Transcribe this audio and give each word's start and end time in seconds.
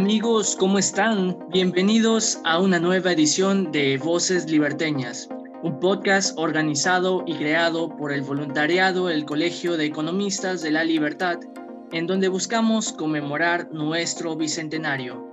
amigos, 0.00 0.56
¿cómo 0.58 0.78
están? 0.78 1.36
Bienvenidos 1.50 2.40
a 2.44 2.58
una 2.58 2.80
nueva 2.80 3.12
edición 3.12 3.70
de 3.70 3.98
Voces 3.98 4.50
Liberteñas, 4.50 5.28
un 5.62 5.78
podcast 5.78 6.38
organizado 6.38 7.22
y 7.26 7.34
creado 7.34 7.94
por 7.98 8.10
el 8.10 8.22
voluntariado 8.22 9.08
del 9.08 9.26
Colegio 9.26 9.76
de 9.76 9.84
Economistas 9.84 10.62
de 10.62 10.70
la 10.70 10.84
Libertad, 10.84 11.38
en 11.92 12.06
donde 12.06 12.28
buscamos 12.28 12.94
conmemorar 12.94 13.68
nuestro 13.72 14.34
bicentenario. 14.36 15.30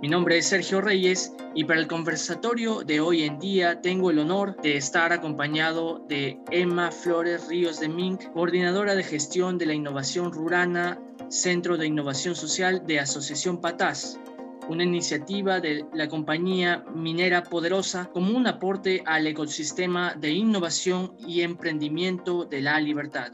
Mi 0.00 0.08
nombre 0.08 0.38
es 0.38 0.46
Sergio 0.46 0.80
Reyes 0.80 1.34
y 1.54 1.64
para 1.64 1.80
el 1.80 1.86
conversatorio 1.86 2.84
de 2.84 3.00
hoy 3.00 3.24
en 3.24 3.38
día 3.38 3.82
tengo 3.82 4.10
el 4.10 4.18
honor 4.18 4.56
de 4.62 4.78
estar 4.78 5.12
acompañado 5.12 6.02
de 6.08 6.40
Emma 6.50 6.90
Flores 6.90 7.48
Ríos 7.48 7.80
de 7.80 7.90
Mink, 7.90 8.32
coordinadora 8.32 8.94
de 8.94 9.04
gestión 9.04 9.58
de 9.58 9.66
la 9.66 9.74
innovación 9.74 10.32
rurana 10.32 10.98
Centro 11.28 11.76
de 11.76 11.86
Innovación 11.86 12.34
Social 12.34 12.86
de 12.86 13.00
Asociación 13.00 13.60
Patás, 13.60 14.20
una 14.68 14.84
iniciativa 14.84 15.60
de 15.60 15.84
la 15.92 16.08
compañía 16.08 16.84
minera 16.94 17.42
poderosa 17.42 18.10
como 18.12 18.36
un 18.36 18.46
aporte 18.46 19.02
al 19.06 19.26
ecosistema 19.26 20.14
de 20.14 20.30
innovación 20.30 21.14
y 21.18 21.42
emprendimiento 21.42 22.44
de 22.44 22.62
la 22.62 22.80
libertad. 22.80 23.32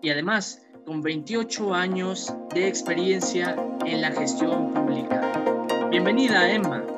Y 0.00 0.10
además, 0.10 0.62
con 0.86 1.00
28 1.00 1.74
años 1.74 2.34
de 2.54 2.68
experiencia 2.68 3.56
en 3.86 4.00
la 4.00 4.10
gestión 4.12 4.72
pública. 4.72 5.32
Bienvenida, 5.90 6.50
Emma. 6.50 6.91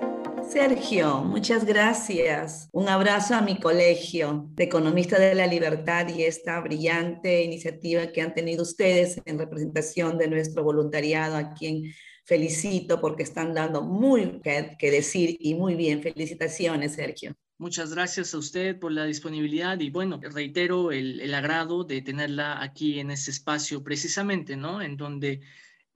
Sergio, 0.48 1.22
muchas 1.22 1.64
gracias. 1.64 2.68
Un 2.72 2.88
abrazo 2.88 3.34
a 3.34 3.40
mi 3.40 3.58
colegio 3.58 4.48
de 4.54 4.64
Economistas 4.64 5.18
de 5.18 5.34
la 5.34 5.46
Libertad 5.46 6.08
y 6.08 6.22
esta 6.22 6.60
brillante 6.60 7.42
iniciativa 7.42 8.06
que 8.08 8.20
han 8.20 8.34
tenido 8.34 8.62
ustedes 8.62 9.20
en 9.24 9.38
representación 9.38 10.18
de 10.18 10.28
nuestro 10.28 10.62
voluntariado, 10.62 11.36
a 11.36 11.54
quien 11.54 11.92
felicito 12.24 13.00
porque 13.00 13.22
están 13.22 13.54
dando 13.54 13.82
muy 13.82 14.40
que, 14.42 14.90
decir 14.90 15.36
y 15.40 15.54
muy 15.54 15.74
bien. 15.74 16.02
Felicitaciones, 16.02 16.94
Sergio. 16.94 17.34
Muchas 17.58 17.94
gracias 17.94 18.34
a 18.34 18.38
usted 18.38 18.78
por 18.78 18.92
la 18.92 19.04
disponibilidad 19.04 19.78
y 19.80 19.90
bueno, 19.90 20.20
reitero 20.22 20.92
el, 20.92 21.20
el 21.20 21.34
agrado 21.34 21.84
de 21.84 22.02
tenerla 22.02 22.62
aquí 22.62 23.00
en 23.00 23.10
este 23.10 23.30
espacio 23.30 23.82
precisamente, 23.82 24.56
¿no? 24.56 24.82
En 24.82 24.96
donde 24.96 25.40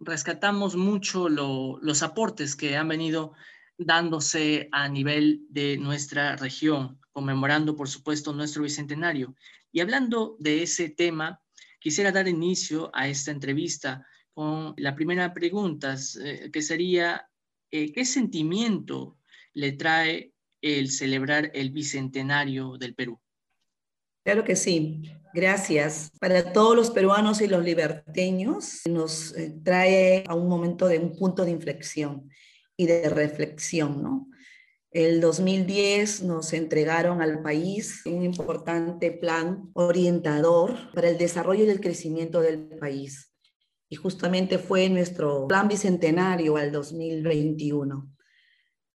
rescatamos 0.00 0.77
mucho 0.77 1.28
los 1.28 2.03
aportes 2.03 2.55
que 2.55 2.77
han 2.77 2.89
venido 2.89 3.33
dándose 3.79 4.69
a 4.73 4.89
nivel 4.89 5.47
de 5.48 5.79
nuestra 5.79 6.37
región, 6.37 7.01
conmemorando, 7.12 7.77
por 7.77 7.89
supuesto, 7.89 8.33
nuestro 8.33 8.65
bicentenario. 8.65 9.34
Y 9.73 9.81
hablando 9.81 10.37
de 10.41 10.65
ese 10.65 10.91
tema, 10.91 11.41
quisiera 11.79 12.11
dar 12.11 12.27
inicio 12.27 12.91
a 12.93 13.09
esta 13.09 13.31
entrevista 13.31 14.05
con 14.34 14.75
la 14.77 14.95
primera 14.95 15.33
pregunta, 15.33 15.97
eh, 16.21 16.51
que 16.53 16.62
sería, 16.62 17.29
eh, 17.71 17.93
¿qué 17.93 18.05
sentimiento 18.05 19.17
le 19.55 19.73
trae 19.73 20.33
el 20.61 20.91
celebrar 20.91 21.51
el 21.55 21.71
bicentenario 21.71 22.77
del 22.79 22.95
Perú? 22.95 23.21
Claro 24.25 24.45
que 24.45 24.56
sí. 24.56 25.03
Gracias. 25.34 26.11
Para 26.19 26.53
todos 26.53 26.75
los 26.75 26.91
peruanos 26.91 27.41
y 27.41 27.47
los 27.47 27.62
liberteños, 27.62 28.81
nos 28.89 29.37
eh, 29.37 29.55
trae 29.62 30.25
a 30.27 30.34
un 30.34 30.49
momento 30.49 30.89
de 30.89 30.99
un 30.99 31.15
punto 31.15 31.45
de 31.45 31.51
inflexión 31.51 32.29
y 32.79 32.87
de 32.87 33.11
reflexión, 33.11 34.03
¿no? 34.03 34.29
El 34.91 35.21
2010 35.21 36.23
nos 36.23 36.55
entregaron 36.55 37.21
al 37.21 37.43
país 37.43 38.01
un 38.07 38.23
importante 38.25 39.11
plan 39.11 39.69
orientador 39.75 40.75
para 40.95 41.11
el 41.11 41.19
desarrollo 41.19 41.65
y 41.65 41.69
el 41.69 41.81
crecimiento 41.81 42.41
del 42.41 42.61
país. 42.79 43.34
Y 43.91 43.97
justamente 43.97 44.59
fue 44.59 44.89
nuestro 44.89 45.47
plan 45.47 45.69
bicentenario 45.69 46.56
al 46.56 46.72
2021. 46.72 48.11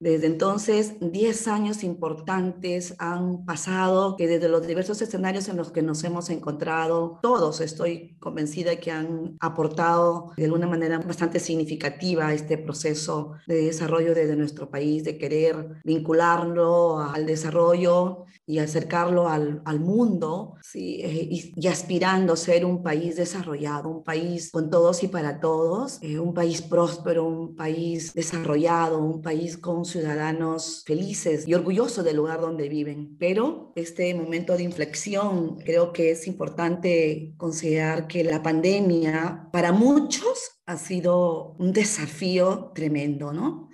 Desde 0.00 0.28
entonces, 0.28 0.94
10 1.00 1.48
años 1.48 1.82
importantes 1.82 2.94
han 2.98 3.44
pasado, 3.44 4.14
que 4.16 4.28
desde 4.28 4.48
los 4.48 4.64
diversos 4.64 5.03
escenarios 5.03 5.48
en 5.48 5.56
los 5.56 5.72
que 5.72 5.82
nos 5.82 6.04
hemos 6.04 6.31
encontrado, 6.31 7.19
todos 7.20 7.60
estoy 7.60 8.16
convencida 8.20 8.76
que 8.76 8.92
han 8.92 9.37
aportado 9.41 10.32
de 10.37 10.44
alguna 10.44 10.69
manera 10.69 10.98
bastante 10.98 11.41
significativa 11.41 12.28
a 12.28 12.34
este 12.34 12.58
proceso 12.58 13.32
de 13.48 13.64
desarrollo 13.64 14.14
desde 14.14 14.37
nuestro 14.37 14.70
país, 14.70 15.03
de 15.03 15.19
querer 15.19 15.81
vincularlo 15.82 17.00
al 17.00 17.26
desarrollo 17.26 18.26
y 18.48 18.60
acercarlo 18.60 19.28
al, 19.28 19.60
al 19.66 19.78
mundo, 19.78 20.54
¿sí? 20.62 21.03
Eh, 21.03 21.28
y, 21.31 21.53
y, 21.54 21.66
aspirando 21.66 22.32
a 22.32 22.37
ser 22.37 22.64
un 22.64 22.82
país 22.82 23.16
desarrollado, 23.16 23.91
un 23.91 24.03
país 24.03 24.50
con 24.50 24.70
todos 24.70 25.03
y 25.03 25.08
para 25.08 25.38
todos, 25.38 25.98
eh, 26.00 26.19
un 26.19 26.32
país 26.32 26.62
próspero, 26.62 27.26
un 27.26 27.54
país 27.54 28.14
desarrollado, 28.14 29.00
un 29.00 29.20
país 29.20 29.58
con 29.58 29.84
ciudadanos 29.91 30.84
felices 30.87 31.47
y 31.47 31.54
orgullosos 31.54 32.04
del 32.04 32.16
lugar 32.16 32.41
donde 32.41 32.69
viven. 32.69 33.16
Pero 33.19 33.72
este 33.76 34.15
momento 34.15 34.56
de 34.56 34.62
inflexión, 34.62 35.59
creo 35.59 35.93
que 35.93 36.10
es 36.10 36.26
importante 36.26 37.34
considerar 37.37 38.06
que 38.06 38.25
la 38.25 38.43
pandemia 38.43 39.49
para 39.53 39.72
muchos 39.72 40.62
ha 40.66 40.76
sido 40.76 41.56
un 41.59 41.72
desafío 41.72 42.72
tremendo, 42.75 43.32
¿no? 43.32 43.69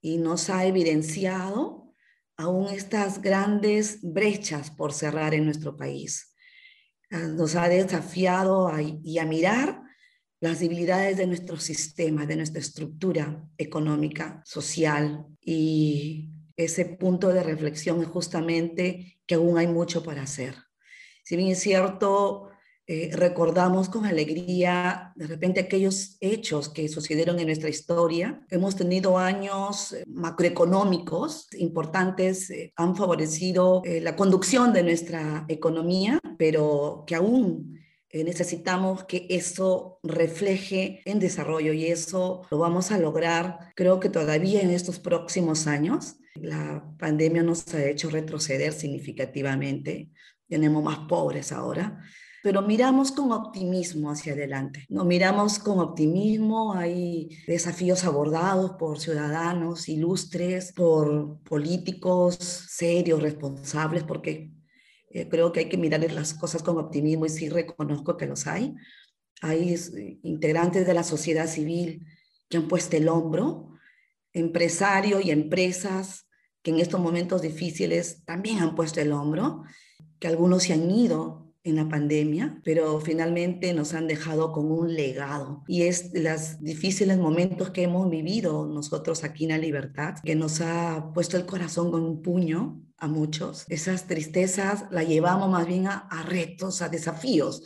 Y 0.00 0.18
nos 0.18 0.50
ha 0.50 0.64
evidenciado 0.66 1.94
aún 2.36 2.68
estas 2.68 3.22
grandes 3.22 3.98
brechas 4.02 4.70
por 4.70 4.92
cerrar 4.92 5.34
en 5.34 5.44
nuestro 5.44 5.76
país. 5.76 6.34
Ah, 7.10 7.18
nos 7.18 7.54
ha 7.54 7.68
desafiado 7.68 8.68
a, 8.68 8.82
y 8.82 9.18
a 9.18 9.24
mirar 9.24 9.85
las 10.40 10.60
debilidades 10.60 11.16
de 11.16 11.26
nuestro 11.26 11.56
sistema, 11.56 12.26
de 12.26 12.36
nuestra 12.36 12.60
estructura 12.60 13.42
económica, 13.56 14.42
social 14.44 15.26
y 15.40 16.30
ese 16.56 16.84
punto 16.84 17.28
de 17.28 17.42
reflexión 17.42 18.00
es 18.00 18.08
justamente 18.08 19.18
que 19.26 19.34
aún 19.34 19.58
hay 19.58 19.66
mucho 19.66 20.02
para 20.02 20.22
hacer. 20.22 20.54
Si 21.24 21.36
bien 21.36 21.48
es 21.50 21.60
cierto, 21.60 22.50
eh, 22.88 23.10
recordamos 23.12 23.88
con 23.88 24.06
alegría 24.06 25.12
de 25.16 25.26
repente 25.26 25.58
aquellos 25.58 26.16
hechos 26.20 26.68
que 26.68 26.88
sucedieron 26.88 27.40
en 27.40 27.46
nuestra 27.46 27.68
historia. 27.68 28.40
Hemos 28.48 28.76
tenido 28.76 29.18
años 29.18 29.92
eh, 29.92 30.04
macroeconómicos 30.06 31.48
importantes, 31.58 32.48
eh, 32.50 32.72
han 32.76 32.94
favorecido 32.94 33.82
la 33.84 34.14
conducción 34.14 34.72
de 34.72 34.84
nuestra 34.84 35.44
economía, 35.48 36.20
pero 36.38 37.02
que 37.08 37.16
aún 37.16 37.76
eh, 38.10 38.24
necesitamos 38.24 39.04
que 39.04 39.26
eso 39.30 39.98
refleje 40.02 41.00
en 41.04 41.18
desarrollo 41.18 41.72
y 41.72 41.86
eso 41.86 42.42
lo 42.50 42.58
vamos 42.58 42.92
a 42.92 42.98
lograr, 42.98 43.72
creo 43.74 44.00
que 44.00 44.08
todavía 44.08 44.60
en 44.62 44.70
estos 44.70 44.98
próximos 44.98 45.66
años. 45.66 46.16
La 46.34 46.84
pandemia 46.98 47.42
nos 47.42 47.72
ha 47.74 47.84
hecho 47.84 48.10
retroceder 48.10 48.72
significativamente, 48.72 50.10
tenemos 50.48 50.84
más 50.84 50.98
pobres 51.08 51.50
ahora, 51.50 52.00
pero 52.46 52.62
miramos 52.62 53.10
con 53.10 53.32
optimismo 53.32 54.08
hacia 54.08 54.34
adelante. 54.34 54.86
No 54.88 55.04
miramos 55.04 55.58
con 55.58 55.80
optimismo, 55.80 56.74
hay 56.74 57.28
desafíos 57.48 58.04
abordados 58.04 58.72
por 58.78 59.00
ciudadanos 59.00 59.88
ilustres, 59.88 60.72
por 60.72 61.40
políticos 61.42 62.36
serios, 62.36 63.20
responsables, 63.20 64.04
porque 64.04 64.55
eh, 65.08 65.28
creo 65.28 65.52
que 65.52 65.60
hay 65.60 65.68
que 65.68 65.76
mirar 65.76 66.00
las 66.12 66.34
cosas 66.34 66.62
con 66.62 66.78
optimismo 66.78 67.26
y 67.26 67.30
sí 67.30 67.48
reconozco 67.48 68.16
que 68.16 68.26
los 68.26 68.46
hay. 68.46 68.74
Hay 69.42 69.74
eh, 69.74 70.18
integrantes 70.22 70.86
de 70.86 70.94
la 70.94 71.02
sociedad 71.02 71.46
civil 71.46 72.06
que 72.48 72.56
han 72.56 72.68
puesto 72.68 72.96
el 72.96 73.08
hombro, 73.08 73.70
empresarios 74.32 75.24
y 75.24 75.30
empresas 75.30 76.26
que 76.62 76.70
en 76.70 76.80
estos 76.80 77.00
momentos 77.00 77.42
difíciles 77.42 78.24
también 78.24 78.58
han 78.58 78.74
puesto 78.74 79.00
el 79.00 79.12
hombro, 79.12 79.62
que 80.18 80.28
algunos 80.28 80.64
se 80.64 80.72
han 80.72 80.90
ido 80.90 81.52
en 81.62 81.76
la 81.76 81.88
pandemia, 81.88 82.60
pero 82.64 83.00
finalmente 83.00 83.72
nos 83.72 83.92
han 83.92 84.06
dejado 84.06 84.52
con 84.52 84.70
un 84.70 84.94
legado. 84.94 85.64
Y 85.66 85.82
es 85.82 86.10
los 86.14 86.60
difíciles 86.62 87.18
momentos 87.18 87.70
que 87.70 87.82
hemos 87.82 88.08
vivido 88.08 88.66
nosotros 88.66 89.24
aquí 89.24 89.44
en 89.44 89.50
la 89.50 89.58
libertad, 89.58 90.14
que 90.24 90.36
nos 90.36 90.60
ha 90.60 91.12
puesto 91.12 91.36
el 91.36 91.46
corazón 91.46 91.90
con 91.90 92.04
un 92.04 92.22
puño 92.22 92.85
a 92.98 93.08
muchos. 93.08 93.64
Esas 93.68 94.06
tristezas 94.06 94.84
la 94.90 95.02
llevamos 95.02 95.50
más 95.50 95.66
bien 95.66 95.86
a, 95.86 96.24
retos, 96.26 96.82
a 96.82 96.88
desafíos. 96.88 97.62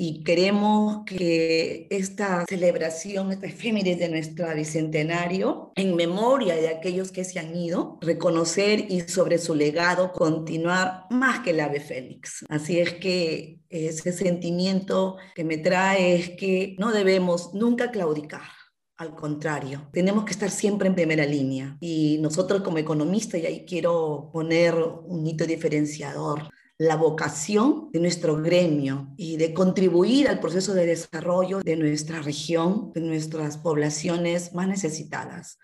Y 0.00 0.22
queremos 0.22 1.04
que 1.06 1.88
esta 1.90 2.44
celebración, 2.48 3.32
esta 3.32 3.46
efeméride 3.46 3.96
de 3.96 4.08
nuestro 4.08 4.54
bicentenario, 4.54 5.72
en 5.74 5.96
memoria 5.96 6.54
de 6.54 6.68
aquellos 6.68 7.10
que 7.10 7.24
se 7.24 7.40
han 7.40 7.56
ido, 7.56 7.98
reconocer 8.00 8.86
y 8.92 9.00
sobre 9.00 9.38
su 9.38 9.56
legado 9.56 10.12
continuar 10.12 11.06
más 11.10 11.40
que 11.40 11.50
el 11.50 11.58
ave 11.60 11.80
fénix. 11.80 12.44
Así 12.48 12.78
es 12.78 12.94
que 12.94 13.58
ese 13.70 14.12
sentimiento 14.12 15.16
que 15.34 15.42
me 15.42 15.58
trae 15.58 16.14
es 16.14 16.30
que 16.30 16.76
no 16.78 16.92
debemos 16.92 17.52
nunca 17.52 17.90
claudicar 17.90 18.57
al 18.98 19.14
contrario, 19.14 19.88
tenemos 19.92 20.24
que 20.24 20.32
estar 20.32 20.50
siempre 20.50 20.88
en 20.88 20.96
primera 20.96 21.24
línea. 21.24 21.76
Y 21.80 22.18
nosotros 22.20 22.62
como 22.62 22.78
economistas, 22.78 23.40
y 23.40 23.46
ahí 23.46 23.64
quiero 23.64 24.28
poner 24.32 24.74
un 24.74 25.24
hito 25.24 25.46
diferenciador, 25.46 26.50
la 26.78 26.96
vocación 26.96 27.90
de 27.92 28.00
nuestro 28.00 28.36
gremio 28.42 29.14
y 29.16 29.36
de 29.36 29.54
contribuir 29.54 30.28
al 30.28 30.40
proceso 30.40 30.74
de 30.74 30.86
desarrollo 30.86 31.60
de 31.60 31.76
nuestra 31.76 32.22
región, 32.22 32.92
de 32.92 33.00
nuestras 33.00 33.56
poblaciones 33.56 34.52
más 34.52 34.66
necesitadas. 34.66 35.58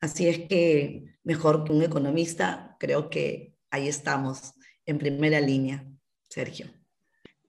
Así 0.00 0.26
es 0.26 0.48
que 0.48 1.04
mejor 1.22 1.64
que 1.64 1.72
un 1.72 1.82
economista, 1.82 2.76
creo 2.80 3.10
que 3.10 3.54
ahí 3.70 3.86
estamos 3.86 4.54
en 4.86 4.98
primera 4.98 5.40
línea, 5.40 5.86
Sergio. 6.28 6.66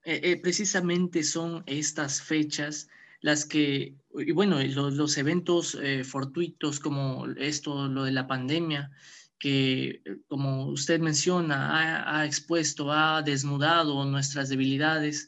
Eh, 0.05 0.21
eh, 0.23 0.37
precisamente 0.37 1.23
son 1.23 1.63
estas 1.65 2.21
fechas 2.21 2.87
las 3.21 3.45
que, 3.45 3.95
y 4.15 4.31
bueno, 4.31 4.61
los, 4.61 5.17
eventos 5.17 5.77
eh, 5.81 6.03
fortuitos 6.03 6.79
como 6.79 7.27
esto, 7.37 7.87
lo 7.87 8.03
de 8.03 8.11
la 8.11 8.27
pandemia, 8.27 8.91
que, 9.39 10.01
como 10.27 10.67
usted 10.67 10.99
menciona, 10.99 12.19
ha, 12.19 12.25
expuesto, 12.25 12.91
ha 12.91 13.21
desnudado 13.21 14.05
nuestras 14.05 14.49
debilidades 14.49 15.27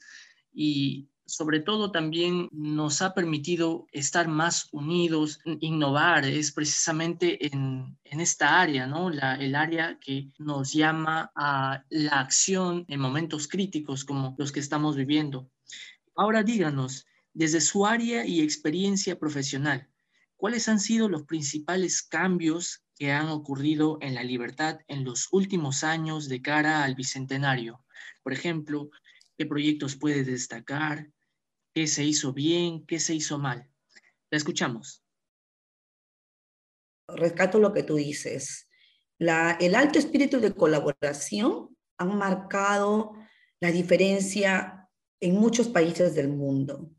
y 0.54 1.10
sobre 1.26 1.60
todo 1.60 1.92
también 1.92 2.48
nos 2.52 3.02
ha 3.02 3.16
permitido 3.16 3.88
estar 3.92 4.28
más 4.28 4.70
unidos, 4.72 5.40
innovar, 5.60 6.24
es 6.24 6.52
precisamente 6.52 7.48
en, 7.48 7.98
esta 8.04 8.62
área, 8.62 8.88
¿no? 8.88 9.10
La, 9.10 9.36
el 9.36 9.56
área 9.56 10.00
que 10.00 10.30
nos 10.38 10.72
llama 10.72 11.32
a 11.36 11.84
la 11.90 12.20
acción 12.20 12.86
en 12.88 13.00
momentos 13.00 13.48
críticos 13.48 14.06
como 14.06 14.36
los 14.38 14.52
que 14.52 14.60
estamos 14.60 14.96
viviendo. 14.96 15.50
Ahora 16.16 16.44
díganos, 16.44 17.06
desde 17.36 17.62
su 17.62 17.86
área 17.86 18.26
y 18.26 18.42
experiencia 18.42 19.20
profesional, 19.20 19.88
¿cuáles 20.38 20.68
han 20.70 20.80
sido 20.80 21.10
los 21.10 21.24
principales 21.24 22.02
cambios 22.02 22.86
que 22.96 23.12
han 23.12 23.28
ocurrido 23.28 23.98
en 24.02 24.16
la 24.16 24.24
libertad 24.24 24.80
en 24.88 25.04
los 25.04 25.28
últimos 25.32 25.84
años 25.84 26.30
de 26.30 26.42
cara 26.42 26.84
al 26.84 26.96
bicentenario. 26.96 27.84
Por 28.24 28.34
ejemplo, 28.34 28.90
qué 29.38 29.46
proyectos 29.46 29.98
puede 29.98 30.24
destacar, 30.24 31.12
qué 31.74 31.88
se 31.88 32.06
hizo 32.06 32.32
bien, 32.32 32.86
qué 32.86 33.00
se 33.00 33.14
hizo 33.14 33.38
mal. 33.38 33.70
La 34.32 34.38
escuchamos. 34.38 35.04
Rescato 37.10 37.60
lo 37.60 37.74
que 37.74 37.84
tú 37.84 37.96
dices. 37.96 38.70
el 39.20 39.76
alto 39.76 40.00
espíritu 40.00 40.40
de 40.40 40.56
colaboración 40.56 41.78
han 41.98 42.18
marcado 42.18 43.14
la 43.60 43.72
diferencia 43.72 44.90
en 45.20 45.36
muchos 45.36 45.68
países 45.68 46.16
del 46.16 46.30
mundo 46.30 46.95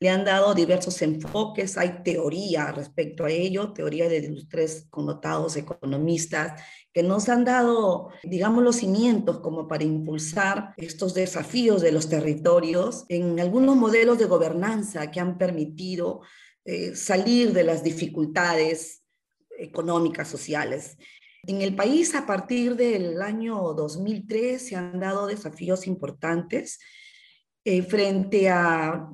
le 0.00 0.10
han 0.10 0.24
dado 0.24 0.54
diversos 0.54 1.00
enfoques, 1.02 1.78
hay 1.78 2.02
teoría 2.04 2.72
respecto 2.72 3.24
a 3.24 3.30
ello, 3.30 3.72
teoría 3.72 4.08
de 4.08 4.28
los 4.28 4.48
tres 4.48 4.86
connotados 4.90 5.56
economistas, 5.56 6.60
que 6.92 7.02
nos 7.02 7.28
han 7.28 7.44
dado, 7.44 8.10
digamos, 8.22 8.62
los 8.62 8.76
cimientos 8.76 9.40
como 9.40 9.68
para 9.68 9.84
impulsar 9.84 10.74
estos 10.76 11.14
desafíos 11.14 11.82
de 11.82 11.92
los 11.92 12.08
territorios 12.08 13.04
en 13.08 13.40
algunos 13.40 13.76
modelos 13.76 14.18
de 14.18 14.26
gobernanza 14.26 15.10
que 15.10 15.20
han 15.20 15.38
permitido 15.38 16.22
eh, 16.64 16.94
salir 16.94 17.52
de 17.52 17.64
las 17.64 17.82
dificultades 17.82 19.02
económicas, 19.58 20.28
sociales. 20.28 20.96
En 21.46 21.62
el 21.62 21.76
país, 21.76 22.14
a 22.14 22.26
partir 22.26 22.76
del 22.76 23.22
año 23.22 23.72
2003, 23.74 24.60
se 24.60 24.76
han 24.76 24.98
dado 24.98 25.26
desafíos 25.26 25.86
importantes 25.86 26.80
eh, 27.68 27.82
frente 27.82 28.48
a 28.48 29.10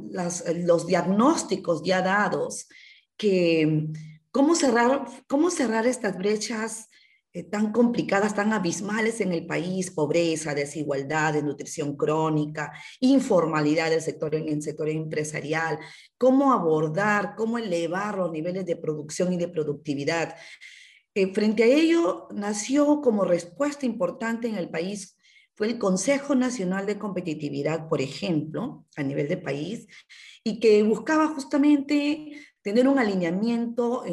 los 0.56 0.86
diagnósticos 0.86 1.82
ya 1.82 2.02
dados, 2.02 2.68
que 3.16 3.86
cómo 4.30 4.54
cerrar, 4.54 5.06
cómo 5.26 5.48
cerrar 5.48 5.86
estas 5.86 6.18
brechas 6.18 6.90
eh, 7.32 7.44
tan 7.44 7.72
complicadas, 7.72 8.34
tan 8.34 8.52
abismales 8.52 9.22
en 9.22 9.32
el 9.32 9.46
país, 9.46 9.90
pobreza, 9.90 10.54
desigualdad, 10.54 11.42
nutrición 11.42 11.96
crónica, 11.96 12.74
informalidad 13.00 13.88
del 13.88 14.02
sector, 14.02 14.34
en 14.34 14.50
el 14.50 14.60
sector 14.60 14.90
empresarial, 14.90 15.78
cómo 16.18 16.52
abordar, 16.52 17.34
cómo 17.34 17.56
elevar 17.56 18.18
los 18.18 18.30
niveles 18.32 18.66
de 18.66 18.76
producción 18.76 19.32
y 19.32 19.38
de 19.38 19.48
productividad. 19.48 20.36
Eh, 21.14 21.32
frente 21.32 21.62
a 21.62 21.68
ello, 21.68 22.28
nació 22.34 23.00
como 23.00 23.24
respuesta 23.24 23.86
importante 23.86 24.46
en 24.46 24.56
el 24.56 24.68
país 24.68 25.16
fue 25.54 25.68
el 25.68 25.78
Consejo 25.78 26.34
Nacional 26.34 26.86
de 26.86 26.98
Competitividad, 26.98 27.88
por 27.88 28.00
ejemplo, 28.00 28.86
a 28.96 29.02
nivel 29.02 29.28
de 29.28 29.36
país, 29.36 29.86
y 30.42 30.60
que 30.60 30.82
buscaba 30.82 31.28
justamente 31.28 32.32
tener 32.62 32.88
un 32.88 32.98
alineamiento 32.98 34.04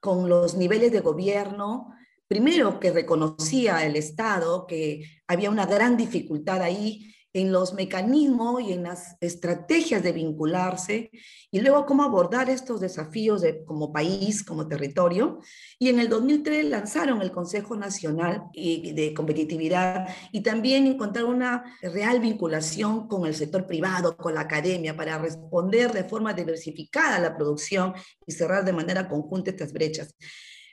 con 0.00 0.28
los 0.28 0.54
niveles 0.56 0.92
de 0.92 1.00
gobierno, 1.00 1.94
primero 2.28 2.80
que 2.80 2.92
reconocía 2.92 3.84
el 3.84 3.96
Estado 3.96 4.66
que 4.66 5.04
había 5.26 5.50
una 5.50 5.66
gran 5.66 5.96
dificultad 5.96 6.62
ahí 6.62 7.14
en 7.34 7.50
los 7.50 7.74
mecanismos 7.74 8.62
y 8.62 8.72
en 8.72 8.84
las 8.84 9.16
estrategias 9.20 10.04
de 10.04 10.12
vincularse 10.12 11.10
y 11.50 11.60
luego 11.60 11.84
cómo 11.84 12.04
abordar 12.04 12.48
estos 12.48 12.80
desafíos 12.80 13.42
de, 13.42 13.64
como 13.64 13.92
país, 13.92 14.44
como 14.44 14.68
territorio. 14.68 15.40
Y 15.80 15.88
en 15.88 15.98
el 15.98 16.08
2003 16.08 16.64
lanzaron 16.66 17.20
el 17.22 17.32
Consejo 17.32 17.74
Nacional 17.74 18.44
de 18.54 19.12
Competitividad 19.16 20.06
y 20.30 20.42
también 20.42 20.86
encontrar 20.86 21.24
una 21.24 21.76
real 21.82 22.20
vinculación 22.20 23.08
con 23.08 23.26
el 23.26 23.34
sector 23.34 23.66
privado, 23.66 24.16
con 24.16 24.34
la 24.34 24.42
academia, 24.42 24.96
para 24.96 25.18
responder 25.18 25.92
de 25.92 26.04
forma 26.04 26.34
diversificada 26.34 27.16
a 27.16 27.20
la 27.20 27.36
producción 27.36 27.94
y 28.24 28.32
cerrar 28.32 28.64
de 28.64 28.72
manera 28.72 29.08
conjunta 29.08 29.50
estas 29.50 29.72
brechas. 29.72 30.14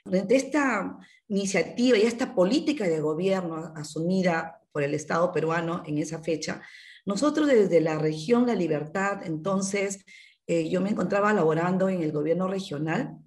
Frente 0.04 0.36
esta 0.36 0.96
iniciativa 1.26 1.98
y 1.98 2.02
esta 2.02 2.36
política 2.36 2.84
de 2.84 3.00
gobierno 3.00 3.72
asumida 3.74 4.61
por 4.72 4.82
el 4.82 4.94
Estado 4.94 5.32
peruano 5.32 5.82
en 5.86 5.98
esa 5.98 6.22
fecha. 6.22 6.62
Nosotros 7.04 7.48
desde 7.48 7.80
la 7.80 7.98
región 7.98 8.46
La 8.46 8.54
Libertad, 8.54 9.24
entonces, 9.24 10.04
eh, 10.46 10.68
yo 10.68 10.80
me 10.80 10.90
encontraba 10.90 11.32
laborando 11.32 11.88
en 11.88 12.02
el 12.02 12.12
gobierno 12.12 12.48
regional, 12.48 13.18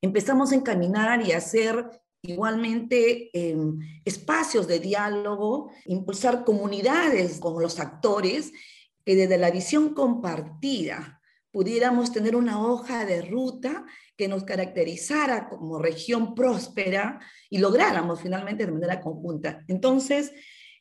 empezamos 0.00 0.52
a 0.52 0.56
encaminar 0.56 1.22
y 1.26 1.32
a 1.32 1.38
hacer 1.38 1.90
igualmente 2.22 3.30
em, 3.32 3.78
espacios 4.04 4.66
de 4.66 4.80
diálogo, 4.80 5.70
impulsar 5.86 6.44
comunidades 6.44 7.38
con 7.38 7.62
los 7.62 7.78
actores, 7.78 8.52
que 9.04 9.16
desde 9.16 9.38
la 9.38 9.50
visión 9.50 9.94
compartida 9.94 11.20
pudiéramos 11.50 12.12
tener 12.12 12.36
una 12.36 12.64
hoja 12.64 13.04
de 13.06 13.22
ruta 13.22 13.86
que 14.18 14.28
nos 14.28 14.42
caracterizara 14.42 15.48
como 15.48 15.78
región 15.78 16.34
próspera 16.34 17.20
y 17.48 17.58
lográramos 17.58 18.20
finalmente 18.20 18.66
de 18.66 18.72
manera 18.72 19.00
conjunta. 19.00 19.64
Entonces, 19.68 20.32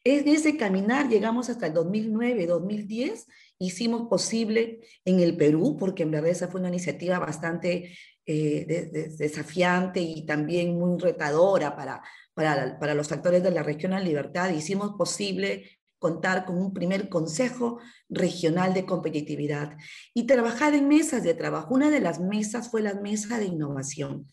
en 0.04 0.28
ese 0.28 0.58
caminar 0.58 1.08
llegamos 1.08 1.50
hasta 1.50 1.68
el 1.68 1.74
2009, 1.74 2.48
2010, 2.48 3.28
hicimos 3.60 4.08
posible 4.10 4.80
en 5.06 5.20
el 5.20 5.38
Perú, 5.38 5.78
porque 5.80 6.04
en 6.04 6.12
verdad 6.12 6.32
esa 6.32 6.48
fue 6.48 6.60
una 6.60 6.70
iniciativa 6.70 7.20
bastante 7.20 7.96
eh, 8.26 8.90
desafiante 9.18 10.02
y 10.02 10.26
también 10.26 10.78
muy 10.78 11.00
retadora 11.00 11.76
para, 11.76 12.02
para, 12.34 12.80
para 12.80 12.96
los 12.96 13.12
actores 13.12 13.44
de 13.44 13.52
la 13.52 13.62
región 13.62 13.94
en 13.94 14.04
libertad, 14.04 14.50
hicimos 14.50 14.96
posible 14.98 15.77
contar 16.00 16.46
con 16.46 16.58
un 16.58 16.74
primer 16.74 17.10
consejo 17.10 17.80
regional 18.10 18.74
de 18.74 18.86
competitividad 18.86 19.78
y 20.14 20.28
trabajar 20.28 20.74
en 20.74 20.88
mesas 20.88 21.24
de 21.24 21.34
trabajo. 21.34 21.74
Una 21.74 21.90
de 21.90 22.00
las 22.00 22.20
mesas 22.20 22.70
fue 22.70 22.82
la 22.82 22.94
mesa 22.96 23.40
de 23.40 23.46
innovación. 23.46 24.28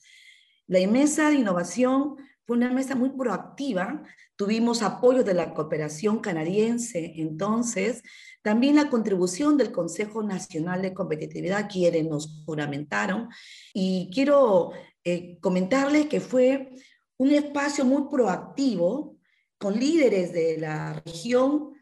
La 0.66 0.86
mesa 0.86 1.30
de 1.30 1.36
innovación 1.36 2.16
fue 2.46 2.56
una 2.56 2.70
mesa 2.70 2.94
muy 2.94 3.10
proactiva, 3.10 4.02
tuvimos 4.36 4.82
apoyo 4.82 5.24
de 5.24 5.34
la 5.34 5.54
cooperación 5.54 6.18
canadiense, 6.18 7.14
entonces 7.16 8.02
también 8.42 8.76
la 8.76 8.90
contribución 8.90 9.56
del 9.56 9.72
Consejo 9.72 10.22
Nacional 10.22 10.82
de 10.82 10.92
Competitividad, 10.92 11.70
quienes 11.70 12.04
nos 12.04 12.42
juramentaron, 12.44 13.28
y 13.72 14.10
quiero 14.12 14.72
eh, 15.02 15.38
comentarles 15.40 16.06
que 16.06 16.20
fue 16.20 16.74
un 17.16 17.30
espacio 17.30 17.86
muy 17.86 18.08
proactivo 18.10 19.13
con 19.58 19.78
líderes 19.78 20.32
de 20.32 20.58
la 20.58 21.02
región, 21.04 21.74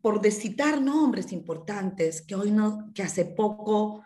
por 0.00 0.24
citar 0.30 0.80
nombres 0.80 1.32
importantes, 1.32 2.22
que 2.22 2.34
hoy 2.34 2.50
no, 2.50 2.90
que 2.94 3.02
hace 3.02 3.24
poco 3.24 4.04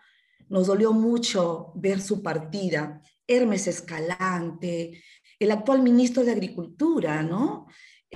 nos 0.49 0.67
dolió 0.67 0.93
mucho 0.93 1.71
ver 1.75 2.01
su 2.01 2.21
partida. 2.21 3.01
Hermes 3.25 3.67
Escalante, 3.67 5.03
el 5.39 5.51
actual 5.51 5.81
ministro 5.81 6.23
de 6.23 6.31
Agricultura, 6.31 7.21
¿no? 7.23 7.67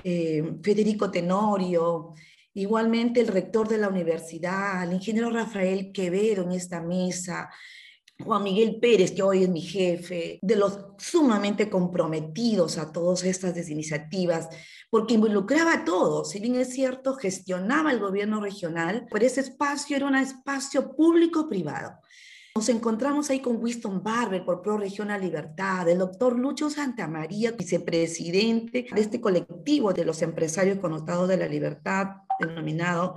Eh, 0.02 0.58
Federico 0.62 1.10
Tenorio, 1.10 2.14
igualmente 2.54 3.20
el 3.20 3.28
rector 3.28 3.68
de 3.68 3.78
la 3.78 3.88
universidad, 3.88 4.84
el 4.84 4.94
ingeniero 4.94 5.30
Rafael 5.30 5.92
Quevedo 5.92 6.44
en 6.44 6.52
esta 6.52 6.80
mesa, 6.80 7.50
Juan 8.20 8.42
Miguel 8.42 8.78
Pérez, 8.80 9.12
que 9.12 9.22
hoy 9.22 9.44
es 9.44 9.48
mi 9.48 9.60
jefe, 9.60 10.38
de 10.42 10.56
los 10.56 10.78
sumamente 10.98 11.68
comprometidos 11.68 12.78
a 12.78 12.92
todas 12.92 13.24
estas 13.24 13.68
iniciativas, 13.68 14.48
porque 14.90 15.14
involucraba 15.14 15.74
a 15.74 15.84
todos, 15.84 16.30
si 16.30 16.40
bien 16.40 16.56
es 16.56 16.70
cierto, 16.72 17.14
gestionaba 17.14 17.92
el 17.92 17.98
gobierno 17.98 18.40
regional, 18.40 19.06
pero 19.10 19.24
ese 19.24 19.40
espacio 19.40 19.96
era 19.96 20.06
un 20.06 20.16
espacio 20.16 20.94
público-privado. 20.94 21.98
Nos 22.54 22.68
encontramos 22.68 23.30
ahí 23.30 23.40
con 23.40 23.56
Winston 23.56 24.02
Barber 24.02 24.44
por 24.44 24.60
Pro 24.60 24.76
Regional 24.76 25.22
Libertad, 25.22 25.88
el 25.88 25.98
doctor 25.98 26.38
Lucho 26.38 26.68
Santamaría, 26.68 27.52
vicepresidente 27.52 28.86
de 28.94 29.00
este 29.00 29.22
colectivo 29.22 29.94
de 29.94 30.04
los 30.04 30.20
empresarios 30.20 30.78
connotados 30.78 31.28
de 31.28 31.38
la 31.38 31.48
libertad, 31.48 32.08
denominado 32.38 33.16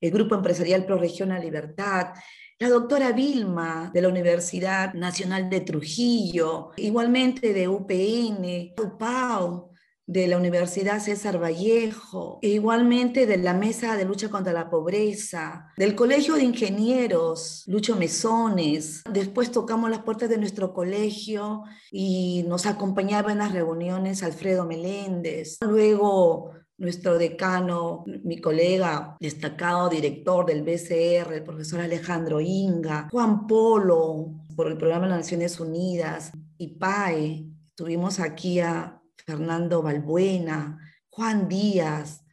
el 0.00 0.12
Grupo 0.12 0.36
Empresarial 0.36 0.86
Pro 0.86 0.96
Regional 0.96 1.42
Libertad, 1.42 2.14
la 2.60 2.68
doctora 2.70 3.12
Vilma 3.12 3.90
de 3.94 4.02
la 4.02 4.08
Universidad 4.08 4.92
Nacional 4.94 5.48
de 5.48 5.60
Trujillo, 5.60 6.70
igualmente 6.76 7.52
de 7.52 7.68
UPN, 7.68 8.74
UPAO, 8.82 9.70
de 10.04 10.26
la 10.26 10.38
Universidad 10.38 10.98
César 11.00 11.40
Vallejo, 11.40 12.40
e 12.42 12.48
igualmente 12.48 13.26
de 13.26 13.36
la 13.36 13.54
Mesa 13.54 13.94
de 13.96 14.06
Lucha 14.06 14.28
contra 14.28 14.52
la 14.52 14.70
Pobreza, 14.70 15.68
del 15.76 15.94
Colegio 15.94 16.34
de 16.34 16.44
Ingenieros, 16.44 17.62
Lucho 17.68 17.94
Mesones. 17.94 19.04
Después 19.12 19.52
tocamos 19.52 19.90
las 19.90 20.00
puertas 20.00 20.28
de 20.28 20.38
nuestro 20.38 20.72
colegio 20.74 21.62
y 21.92 22.44
nos 22.48 22.66
acompañaba 22.66 23.30
en 23.30 23.38
las 23.38 23.52
reuniones 23.52 24.24
Alfredo 24.24 24.64
Meléndez. 24.64 25.58
Luego 25.60 26.54
nuestro 26.78 27.18
decano, 27.18 28.04
mi 28.22 28.40
colega 28.40 29.16
destacado 29.20 29.88
director 29.88 30.46
del 30.46 30.62
BCR, 30.62 31.34
el 31.34 31.42
profesor 31.42 31.80
Alejandro 31.80 32.40
Inga, 32.40 33.08
Juan 33.10 33.46
Polo, 33.46 34.32
por 34.56 34.68
el 34.68 34.78
programa 34.78 35.06
de 35.06 35.10
las 35.10 35.20
Naciones 35.20 35.60
Unidas, 35.60 36.32
y 36.56 36.78
PAE. 36.78 37.46
Tuvimos 37.74 38.20
aquí 38.20 38.60
a 38.60 39.00
Fernando 39.26 39.82
Balbuena, 39.82 40.78
Juan 41.10 41.48
Díaz, 41.48 42.24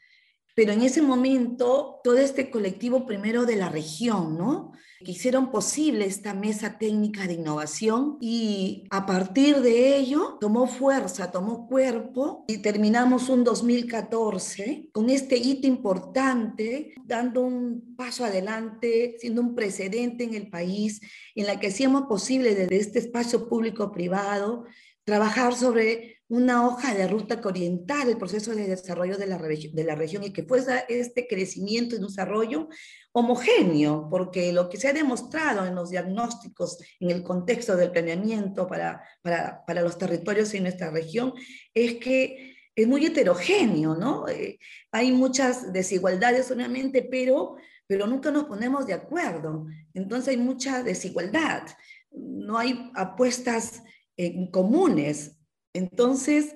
pero 0.55 0.71
en 0.71 0.81
ese 0.83 1.01
momento 1.01 1.99
todo 2.03 2.17
este 2.17 2.49
colectivo 2.49 3.05
primero 3.05 3.45
de 3.45 3.55
la 3.55 3.69
región, 3.69 4.37
¿no? 4.37 4.71
Que 5.03 5.11
hicieron 5.11 5.51
posible 5.51 6.05
esta 6.05 6.33
mesa 6.33 6.77
técnica 6.77 7.27
de 7.27 7.33
innovación 7.33 8.17
y 8.21 8.85
a 8.89 9.05
partir 9.05 9.61
de 9.61 9.97
ello 9.97 10.37
tomó 10.39 10.67
fuerza, 10.67 11.31
tomó 11.31 11.67
cuerpo 11.67 12.45
y 12.47 12.59
terminamos 12.59 13.29
un 13.29 13.43
2014 13.43 14.89
con 14.91 15.09
este 15.09 15.37
hito 15.37 15.67
importante, 15.67 16.93
dando 17.03 17.41
un 17.41 17.95
paso 17.95 18.23
adelante, 18.25 19.17
siendo 19.19 19.41
un 19.41 19.55
precedente 19.55 20.23
en 20.23 20.33
el 20.33 20.49
país 20.49 21.01
en 21.35 21.45
la 21.45 21.59
que 21.59 21.67
hacíamos 21.67 22.03
posible 22.03 22.55
desde 22.55 22.77
este 22.77 22.99
espacio 22.99 23.49
público-privado 23.49 24.65
trabajar 25.05 25.55
sobre 25.55 26.15
una 26.27 26.67
hoja 26.67 26.95
de 26.95 27.07
ruta 27.07 27.39
que 27.39 27.47
orientara 27.47 28.09
el 28.09 28.17
proceso 28.17 28.53
de 28.55 28.67
desarrollo 28.67 29.17
de 29.17 29.27
la, 29.27 29.37
de 29.37 29.83
la 29.83 29.95
región 29.95 30.23
y 30.23 30.33
que 30.33 30.43
fuese 30.43 30.83
este 30.89 31.27
crecimiento 31.27 31.95
y 31.95 31.99
desarrollo 31.99 32.67
homogéneo, 33.11 34.09
porque 34.09 34.51
lo 34.51 34.67
que 34.67 34.77
se 34.77 34.87
ha 34.87 34.93
demostrado 34.93 35.65
en 35.65 35.75
los 35.75 35.91
diagnósticos, 35.91 36.79
en 36.99 37.11
el 37.11 37.23
contexto 37.23 37.77
del 37.77 37.91
planeamiento 37.91 38.67
para, 38.67 39.03
para, 39.21 39.63
para 39.65 39.81
los 39.81 39.97
territorios 39.97 40.53
en 40.55 40.63
nuestra 40.63 40.89
región, 40.89 41.33
es 41.73 41.95
que 41.95 42.55
es 42.75 42.87
muy 42.87 43.05
heterogéneo, 43.05 43.95
¿no? 43.95 44.27
Eh, 44.27 44.59
hay 44.91 45.11
muchas 45.11 45.71
desigualdades, 45.71 46.51
obviamente, 46.51 47.03
pero, 47.03 47.55
pero 47.87 48.05
nunca 48.05 48.31
nos 48.31 48.45
ponemos 48.45 48.85
de 48.85 48.93
acuerdo. 48.93 49.67
Entonces 49.93 50.29
hay 50.29 50.37
mucha 50.37 50.83
desigualdad. 50.83 51.63
No 52.11 52.57
hay 52.57 52.91
apuestas 52.95 53.81
eh, 54.17 54.49
comunes 54.51 55.35
entonces, 55.75 56.55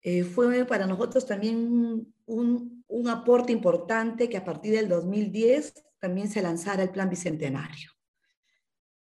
eh, 0.00 0.22
fue 0.22 0.64
para 0.64 0.86
nosotros 0.86 1.26
también 1.26 1.56
un, 2.26 2.84
un, 2.86 3.08
aporte 3.08 3.52
importante 3.52 4.28
que 4.28 4.36
a 4.36 4.44
partir 4.44 4.72
del 4.72 4.88
2010 4.88 5.74
también 5.98 6.30
se 6.30 6.40
lanzara 6.40 6.84
el 6.84 6.90
Plan 6.90 7.10
Bicentenario. 7.10 7.90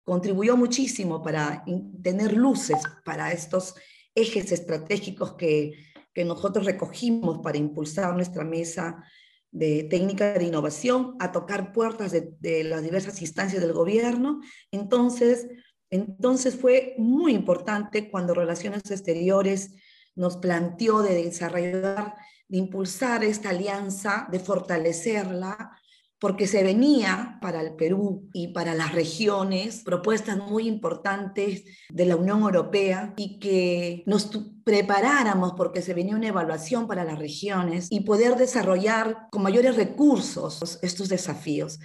Contribuyó 0.04 0.54
muchísimo 0.56 1.22
para 1.22 1.64
tener 2.02 2.34
luces 2.34 2.76
para 3.04 3.32
estos 3.32 3.74
ejes 4.14 4.52
estratégicos 4.52 5.34
que, 5.34 5.72
que 6.12 6.24
nosotros 6.26 6.66
recogimos 6.66 7.38
para 7.38 7.56
impulsar 7.56 8.14
nuestra 8.14 8.44
mesa 8.44 9.02
de 9.50 9.84
técnica 9.84 10.34
de 10.34 10.44
innovación, 10.44 11.16
a 11.20 11.32
tocar 11.32 11.72
puertas 11.72 12.12
de, 12.12 12.34
de 12.38 12.64
las 12.64 12.82
diversas 12.82 13.20
instancias 13.22 13.62
del 13.62 13.72
gobierno. 13.72 14.40
Entonces, 14.70 15.48
entonces 15.90 16.56
fue 16.56 16.94
muy 16.98 17.34
importante 17.34 18.10
cuando 18.10 18.34
Relaciones 18.34 18.90
Exteriores 18.90 19.74
nos 20.14 20.36
planteó 20.36 21.02
de 21.02 21.24
desarrollar, 21.24 22.14
de 22.48 22.58
impulsar 22.58 23.24
esta 23.24 23.50
alianza, 23.50 24.28
de 24.30 24.40
fortalecerla, 24.40 25.80
porque 26.20 26.46
se 26.46 26.62
venía 26.62 27.38
para 27.40 27.62
el 27.62 27.74
Perú 27.74 28.28
y 28.34 28.48
para 28.48 28.74
las 28.74 28.92
regiones 28.92 29.82
propuestas 29.82 30.36
muy 30.36 30.68
importantes 30.68 31.64
de 31.88 32.04
la 32.04 32.16
Unión 32.16 32.42
Europea 32.42 33.14
y 33.16 33.38
que 33.38 34.02
nos 34.04 34.30
preparáramos 34.62 35.54
porque 35.56 35.80
se 35.80 35.94
venía 35.94 36.14
una 36.14 36.28
evaluación 36.28 36.86
para 36.86 37.04
las 37.04 37.18
regiones 37.18 37.88
y 37.90 38.00
poder 38.00 38.36
desarrollar 38.36 39.28
con 39.30 39.42
mayores 39.42 39.76
recursos 39.76 40.78
estos 40.82 41.08
desafíos. 41.08 41.80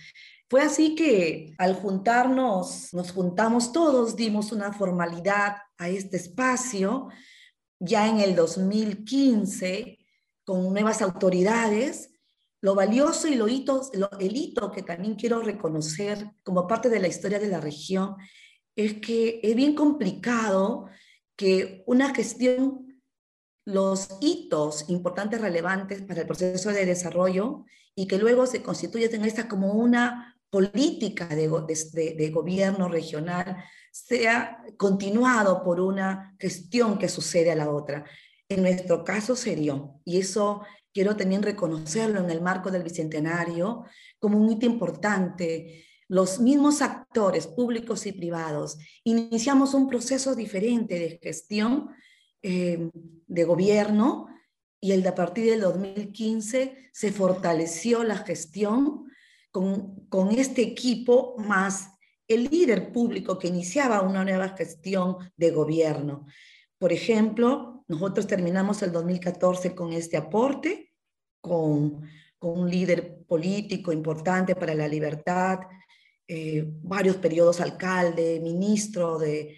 Fue 0.47 0.61
así 0.61 0.93
que 0.93 1.55
al 1.57 1.73
juntarnos, 1.73 2.93
nos 2.93 3.11
juntamos 3.11 3.71
todos, 3.71 4.15
dimos 4.15 4.51
una 4.51 4.71
formalidad 4.71 5.55
a 5.77 5.89
este 5.89 6.17
espacio, 6.17 7.09
ya 7.79 8.07
en 8.07 8.19
el 8.19 8.35
2015, 8.35 9.97
con 10.43 10.71
nuevas 10.71 11.01
autoridades. 11.01 12.11
Lo 12.61 12.75
valioso 12.75 13.27
y 13.27 13.35
lo 13.35 13.47
hito, 13.47 13.89
el 14.19 14.35
hito 14.35 14.71
que 14.71 14.83
también 14.83 15.15
quiero 15.15 15.41
reconocer 15.41 16.31
como 16.43 16.67
parte 16.67 16.89
de 16.89 16.99
la 16.99 17.07
historia 17.07 17.39
de 17.39 17.49
la 17.49 17.59
región 17.59 18.15
es 18.75 18.95
que 18.95 19.39
es 19.41 19.55
bien 19.55 19.73
complicado 19.73 20.89
que 21.35 21.83
una 21.87 22.13
gestión, 22.13 23.01
los 23.65 24.09
hitos 24.21 24.89
importantes, 24.89 25.41
relevantes 25.41 26.03
para 26.03 26.21
el 26.21 26.27
proceso 26.27 26.69
de 26.69 26.85
desarrollo 26.85 27.65
y 27.95 28.07
que 28.07 28.19
luego 28.19 28.45
se 28.45 28.61
constituyen 28.61 29.15
en 29.15 29.25
esta 29.25 29.47
como 29.47 29.73
una 29.73 30.34
política 30.55 31.27
de, 31.27 32.29
gobierno 32.29 32.87
regional 32.87 33.57
sea 33.91 34.63
continuado 34.77 35.61
por 35.65 35.81
una 35.81 36.33
gestión 36.39 36.97
que 36.97 37.09
sucede 37.09 37.51
a 37.51 37.55
la 37.55 37.69
otra. 37.69 38.05
En 38.47 38.61
nuestro 38.61 39.03
caso 39.03 39.35
sería, 39.35 39.83
y 40.05 40.17
eso 40.17 40.61
quiero 40.93 41.17
también 41.17 41.43
reconocerlo 41.43 42.21
en 42.21 42.29
el 42.29 42.41
marco 42.41 42.71
del 42.71 42.83
Bicentenario 42.83 43.83
como 44.17 44.37
un 44.37 44.49
hito 44.49 44.65
importante, 44.65 45.83
los 46.07 46.39
mismos 46.39 46.81
actores 46.81 47.47
públicos 47.47 48.05
y 48.05 48.13
privados 48.13 48.77
iniciamos 49.03 49.73
un 49.73 49.89
proceso 49.89 50.35
diferente 50.35 50.97
de 50.97 51.19
gestión 51.21 51.89
eh, 52.43 52.89
de 53.27 53.43
gobierno 53.43 54.27
y 54.79 54.93
el 54.93 55.05
a 55.05 55.15
partir 55.15 55.49
del 55.49 55.59
2015 55.59 56.91
se 56.93 57.11
fortaleció 57.11 58.05
la 58.05 58.19
gestión 58.19 59.05
con, 59.55 60.31
este 60.31 60.61
equipo 60.61 61.35
más 61.37 61.97
el 62.27 62.49
líder 62.49 62.91
público 62.91 63.39
que 63.39 63.47
iniciaba 63.47 64.01
una 64.01 64.25
nueva 64.25 64.49
gestión 64.49 65.15
de 65.37 65.51
gobierno. 65.51 66.25
Por 66.77 66.91
ejemplo, 66.91 67.85
nosotros 67.87 68.27
terminamos 68.27 68.81
el 68.81 68.91
2014 68.91 69.73
con 69.73 69.93
este 69.93 70.17
aporte, 70.17 70.91
con, 71.39 72.01
un 72.41 72.69
líder 72.69 73.23
político 73.25 73.91
importante 73.91 74.55
para 74.55 74.75
la 74.75 74.87
libertad, 74.87 75.61
eh, 76.27 76.63
varios 76.83 77.15
periodos 77.15 77.59
alcalde, 77.59 78.39
ministro 78.39 79.17
de, 79.17 79.57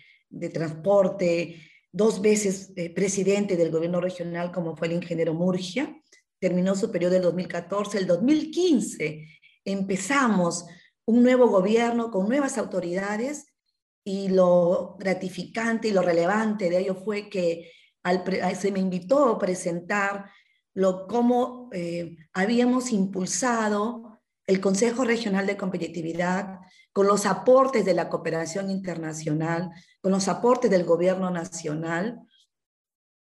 transporte, 0.54 1.58
dos 1.92 2.22
veces 2.22 2.72
eh, 2.78 2.90
presidente 2.92 3.58
del 3.58 3.72
gobierno 3.72 4.00
regional 4.00 4.54
como 4.54 4.78
fue 4.78 4.88
el 4.88 4.94
ingeniero 4.94 5.34
Murgia, 5.34 6.02
terminó 6.40 6.76
su 6.76 6.90
periodo 6.90 7.14
del 7.14 7.24
2014, 7.24 7.98
el 7.98 8.08
2015 8.08 9.37
empezamos 9.68 10.66
un 11.06 11.24
nuevo 11.24 11.48
gobierno 11.48 12.10
con 12.10 12.28
nuevas 12.28 12.58
autoridades 12.58 13.54
y 14.06 14.30
lo 14.30 14.96
gratificante 14.98 15.90
y 15.90 15.92
lo 15.92 16.02
relevante 16.02 16.70
de 16.70 16.80
ello 16.80 16.96
fue 16.96 17.30
que 17.30 17.72
se 18.58 18.72
me 18.72 18.80
invitó 18.80 19.28
a 19.28 19.38
presentar 19.38 20.32
lo, 20.74 21.06
cómo 21.08 21.70
eh, 21.74 22.16
habíamos 22.34 22.94
impulsado 22.94 24.20
el 24.46 24.62
Consejo 24.62 25.04
Regional 25.04 25.46
de 25.46 25.58
Competitividad 25.58 26.60
con 26.94 27.06
los 27.06 27.26
aportes 27.26 27.84
de 27.84 27.94
la 27.94 28.08
cooperación 28.08 28.70
internacional, 28.70 29.72
con 30.02 30.14
los 30.14 30.30
aportes 30.30 30.72
del 30.72 30.86
gobierno 30.86 31.30
nacional, 31.30 32.22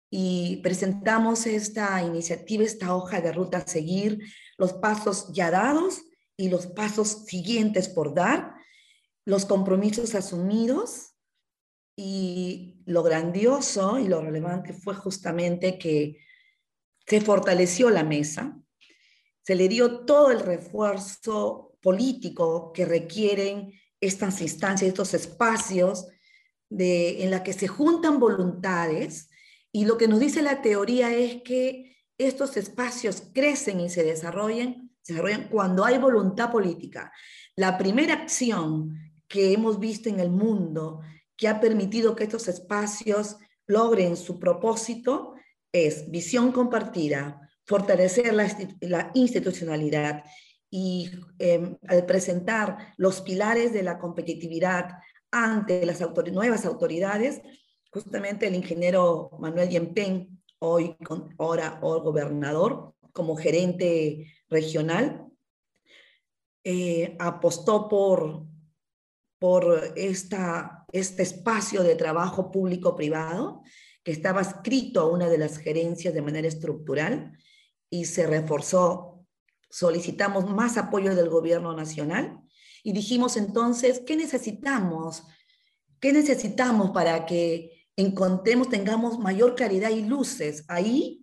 y 0.10 0.58
presentamos 0.58 1.46
esta 1.46 2.02
iniciativa, 2.04 2.64
esta 2.64 2.96
hoja 2.96 3.22
de 3.22 3.32
ruta 3.32 3.60
a 3.60 3.68
seguir, 3.68 4.20
los 4.58 4.74
pasos 4.74 5.32
ya 5.32 5.52
dados 5.52 6.02
y 6.42 6.50
los 6.50 6.66
pasos 6.66 7.26
siguientes 7.28 7.88
por 7.88 8.16
dar, 8.16 8.56
los 9.26 9.46
compromisos 9.46 10.16
asumidos 10.16 11.14
y 11.96 12.82
lo 12.88 13.04
grandioso 13.04 14.00
y 14.00 14.08
lo 14.08 14.22
relevante 14.22 14.74
fue 14.74 14.96
justamente 14.96 15.78
que 15.78 16.18
se 17.06 17.22
fortaleció 17.22 17.92
la 17.92 18.04
mesa, 18.04 18.60
se 19.44 19.54
le 19.54 19.68
dio 19.68 20.04
todo 20.04 20.32
el 20.32 20.40
refuerzo 20.40 21.78
político 21.80 22.72
que 22.74 22.86
requieren 22.86 23.74
estas 24.00 24.42
instancias, 24.42 24.88
estos 24.90 25.14
espacios 25.14 26.08
de, 26.70 27.24
en 27.24 27.30
la 27.30 27.44
que 27.44 27.54
se 27.54 27.68
juntan 27.68 28.20
voluntades. 28.20 29.30
Y 29.72 29.86
lo 29.86 29.98
que 30.00 30.08
nos 30.08 30.20
dice 30.20 30.42
la 30.42 30.64
teoría 30.64 31.14
es 31.14 31.44
que 31.44 31.98
estos 32.18 32.58
espacios 32.58 33.24
crecen 33.32 33.80
y 33.80 33.90
se 33.90 34.04
desarrollan, 34.04 34.91
se 35.02 35.14
desarrollan 35.14 35.50
cuando 35.50 35.84
hay 35.84 35.98
voluntad 35.98 36.52
política. 36.52 37.12
La 37.56 37.78
primera 37.78 38.14
acción 38.14 38.98
que 39.28 39.54
hemos 39.54 39.80
visto 39.80 40.10
en 40.10 40.20
el 40.20 40.30
mundo 40.30 41.02
que 41.36 41.48
ha 41.48 41.60
permitido 41.60 42.16
que 42.16 42.26
estos 42.26 42.48
espacios 42.48 43.38
logren 43.66 44.18
su 44.18 44.38
propósito 44.40 45.36
es 45.72 46.10
visión 46.12 46.52
compartida, 46.52 47.50
fortalecer 47.66 48.34
la, 48.34 49.12
institucionalidad 49.14 50.24
y 50.70 51.10
em, 51.40 51.78
al 51.88 52.06
presentar 52.06 52.94
los 52.98 53.22
pilares 53.22 53.74
de 53.74 53.84
la 53.84 53.98
competitividad 53.98 54.98
ante 55.32 55.86
las 55.86 56.02
nuevas 56.32 56.66
autoridades, 56.66 57.42
justamente 57.92 58.48
el 58.48 58.56
ingeniero 58.56 59.32
Manuel 59.40 59.70
Yempen, 59.70 60.42
hoy 60.60 60.96
ahora 61.38 61.80
hoy 61.82 62.02
gobernador, 62.02 62.94
como 63.14 63.36
gerente 63.36 64.34
regional, 64.50 65.28
eh, 66.64 67.16
apostó 67.20 67.88
por, 67.88 68.46
por 69.40 69.94
esta, 69.96 70.86
este 70.92 71.24
espacio 71.24 71.84
de 71.84 71.96
trabajo 71.96 72.52
público-privado 72.52 73.64
que 74.04 74.12
estaba 74.12 74.42
escrito 74.42 75.02
a 75.02 75.08
una 75.10 75.28
de 75.28 75.38
las 75.38 75.58
gerencias 75.58 76.14
de 76.14 76.22
manera 76.22 76.48
estructural 76.48 77.38
y 77.90 78.06
se 78.06 78.28
reforzó. 78.28 79.26
Solicitamos 79.70 80.50
más 80.50 80.78
apoyo 80.78 81.16
del 81.16 81.30
gobierno 81.30 81.74
nacional 81.74 82.42
y 82.84 82.94
dijimos 82.94 83.38
entonces, 83.38 84.02
¿qué 84.06 84.16
necesitamos? 84.16 85.24
¿Qué 86.00 86.14
necesitamos 86.14 86.92
para 86.92 87.26
que 87.26 87.88
encontremos, 87.96 88.70
tengamos 88.70 89.20
mayor 89.20 89.56
claridad 89.56 89.90
y 89.90 90.04
luces? 90.04 90.66
Ahí 90.68 91.21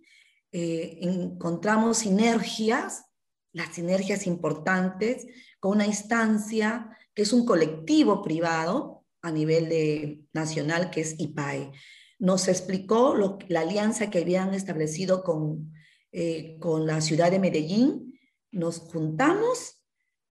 eh, 0.52 0.98
encontramos 1.02 1.98
sinergias, 1.98 3.04
las 3.52 3.74
sinergias 3.74 4.26
importantes, 4.26 5.26
con 5.60 5.72
una 5.72 5.86
instancia 5.86 6.96
que 7.14 7.22
es 7.22 7.32
un 7.32 7.44
colectivo 7.44 8.22
privado 8.22 9.04
a 9.22 9.32
nivel 9.32 9.68
de, 9.68 10.22
nacional, 10.32 10.90
que 10.90 11.00
es 11.00 11.18
IPAE 11.18 11.72
nos 12.18 12.48
explicó 12.48 13.16
la 13.48 13.60
alianza 13.60 14.10
que 14.10 14.18
habían 14.18 14.52
establecido 14.54 15.22
con, 15.22 15.72
eh, 16.12 16.56
con 16.58 16.86
la 16.86 17.00
ciudad 17.00 17.30
de 17.30 17.38
Medellín. 17.38 18.18
Nos 18.50 18.80
juntamos 18.80 19.84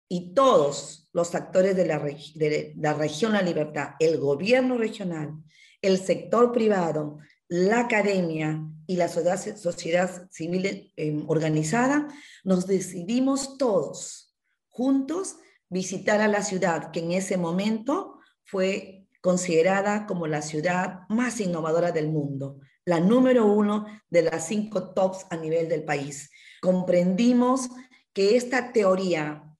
y 0.08 0.34
todos 0.34 1.10
los 1.12 1.36
actores 1.36 1.76
de 1.76 1.86
la, 1.86 2.00
de 2.00 2.74
la 2.78 2.94
región 2.94 3.34
La 3.34 3.42
Libertad, 3.42 3.92
el 4.00 4.18
gobierno 4.18 4.78
regional, 4.78 5.34
el 5.82 5.98
sector 5.98 6.52
privado, 6.52 7.20
la 7.50 7.82
academia 7.82 8.64
y 8.88 8.98
la 8.98 9.08
sociedad, 9.08 10.30
civil 10.32 10.94
eh, 10.96 11.24
organizada, 11.28 12.08
nos 12.44 12.68
decidimos 12.68 13.58
todos 13.58 14.36
juntos 14.70 15.38
visitar 15.70 16.22
a 16.22 16.28
la 16.28 16.44
ciudad 16.44 16.92
que 16.92 17.00
en 17.00 17.12
ese 17.12 17.38
momento 17.38 18.20
fue 18.44 19.08
considerada 19.22 20.06
como 20.06 20.28
la 20.28 20.42
ciudad 20.42 21.02
más 21.10 21.40
innovadora 21.40 21.92
del 21.92 22.10
mundo, 22.10 22.60
la 22.86 23.00
número 23.00 23.46
uno 23.46 23.86
de 24.10 24.24
las 24.24 24.48
cinco 24.48 24.94
tops 24.94 25.26
a 25.30 25.38
nivel 25.38 25.70
del 25.70 25.84
país. 25.84 26.30
Comprendimos 26.62 27.70
que 28.12 28.36
esta 28.36 28.74
teoría 28.74 29.56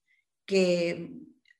que 0.46 1.12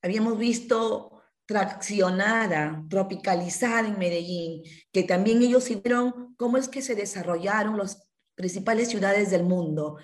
habíamos 0.02 0.38
visto 0.38 1.13
traccionada, 1.46 2.84
tropicalizada 2.88 3.88
en 3.88 3.98
Medellín, 3.98 4.62
que 4.92 5.02
también 5.02 5.42
ellos 5.42 5.68
vieron 5.68 6.34
cómo 6.36 6.56
es 6.56 6.68
que 6.68 6.82
se 6.82 6.94
desarrollaron 6.94 7.78
las 7.78 8.08
principales 8.34 8.88
ciudades 8.88 9.30
del 9.30 9.44
mundo, 9.44 9.98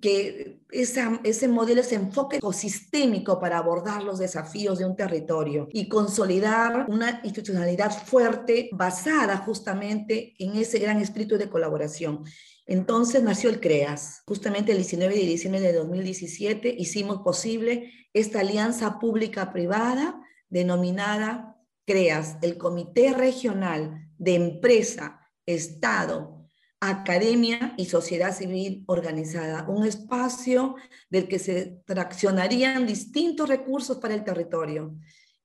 que 0.00 0.60
ese 0.70 1.48
modelo, 1.48 1.80
ese 1.80 1.94
enfoque 1.94 2.36
ecosistémico 2.36 3.40
para 3.40 3.58
abordar 3.58 4.02
los 4.02 4.18
desafíos 4.18 4.78
de 4.78 4.84
un 4.84 4.96
territorio 4.96 5.68
y 5.72 5.88
consolidar 5.88 6.86
una 6.88 7.20
institucionalidad 7.24 7.90
fuerte 7.90 8.68
basada 8.72 9.38
justamente 9.38 10.34
en 10.38 10.56
ese 10.56 10.78
gran 10.78 11.00
espíritu 11.00 11.38
de 11.38 11.48
colaboración. 11.48 12.24
Entonces 12.66 13.22
nació 13.22 13.48
el 13.48 13.60
CREAS. 13.60 14.22
Justamente 14.26 14.72
el 14.72 14.78
19 14.78 15.14
de 15.14 15.20
diciembre 15.20 15.60
de 15.60 15.72
2017 15.72 16.74
hicimos 16.76 17.22
posible 17.22 17.92
esta 18.12 18.40
alianza 18.40 18.98
pública-privada 18.98 20.20
denominada 20.48 21.56
CREAS, 21.86 22.38
el 22.42 22.58
Comité 22.58 23.12
Regional 23.12 24.10
de 24.18 24.34
Empresa, 24.34 25.20
Estado, 25.46 26.36
academia 26.80 27.74
y 27.76 27.86
sociedad 27.86 28.34
civil 28.34 28.84
organizada, 28.86 29.66
un 29.68 29.86
espacio 29.86 30.76
del 31.08 31.28
que 31.28 31.38
se 31.38 31.82
traccionarían 31.86 32.86
distintos 32.86 33.48
recursos 33.48 33.98
para 33.98 34.14
el 34.14 34.24
territorio. 34.24 34.94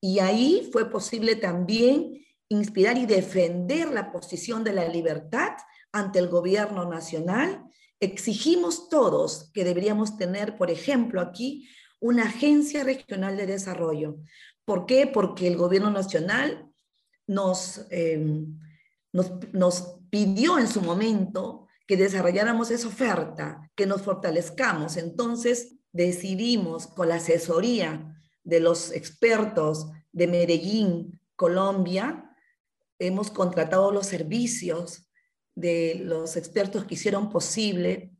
Y 0.02 0.20
ahí 0.20 0.70
fue 0.72 0.90
posible 0.90 1.36
también 1.36 2.26
inspirar 2.50 2.98
y 2.98 3.06
defender 3.06 3.92
la 3.92 4.12
posición 4.12 4.64
de 4.64 4.74
la 4.74 4.88
libertad 4.88 5.52
ante 5.92 6.20
el 6.20 6.28
gobierno 6.28 6.90
nacional. 6.90 7.64
Exigimos 8.00 8.90
todos 8.90 9.52
que 9.54 9.64
deberíamos 9.64 10.18
tener, 10.18 10.58
por 10.58 10.70
ejemplo, 10.70 11.22
aquí 11.22 11.70
una 12.00 12.24
agencia 12.24 12.84
regional 12.84 13.38
de 13.38 13.46
desarrollo. 13.46 14.18
¿Por 14.66 14.86
qué? 14.86 15.08
Porque 15.08 15.48
el 15.48 15.58
gobierno 15.58 15.92
nacional 15.92 16.72
nos, 17.28 17.86
eh, 17.90 18.46
nos, 19.12 19.32
nos 19.54 20.00
pidió 20.10 20.60
en 20.60 20.68
su 20.68 20.82
momento 20.82 21.68
que 21.88 21.98
desarrolláramos 21.98 22.72
esa 22.72 22.88
oferta, 22.88 23.70
que 23.76 23.86
nos 23.86 24.02
fortalezcamos. 24.02 24.98
Entonces 24.98 25.76
decidimos 25.92 26.88
con 26.88 27.10
la 27.10 27.16
asesoría 27.16 28.16
de 28.44 28.60
los 28.60 28.92
expertos 28.92 29.92
de 30.12 30.28
Medellín, 30.28 31.20
Colombia, 31.36 32.32
hemos 33.00 33.32
contratado 33.32 33.92
los 33.92 34.06
servicios 34.06 35.10
de 35.56 35.96
los 36.04 36.38
expertos 36.38 36.86
que 36.86 36.94
hicieron 36.94 37.30
posible 37.30 38.12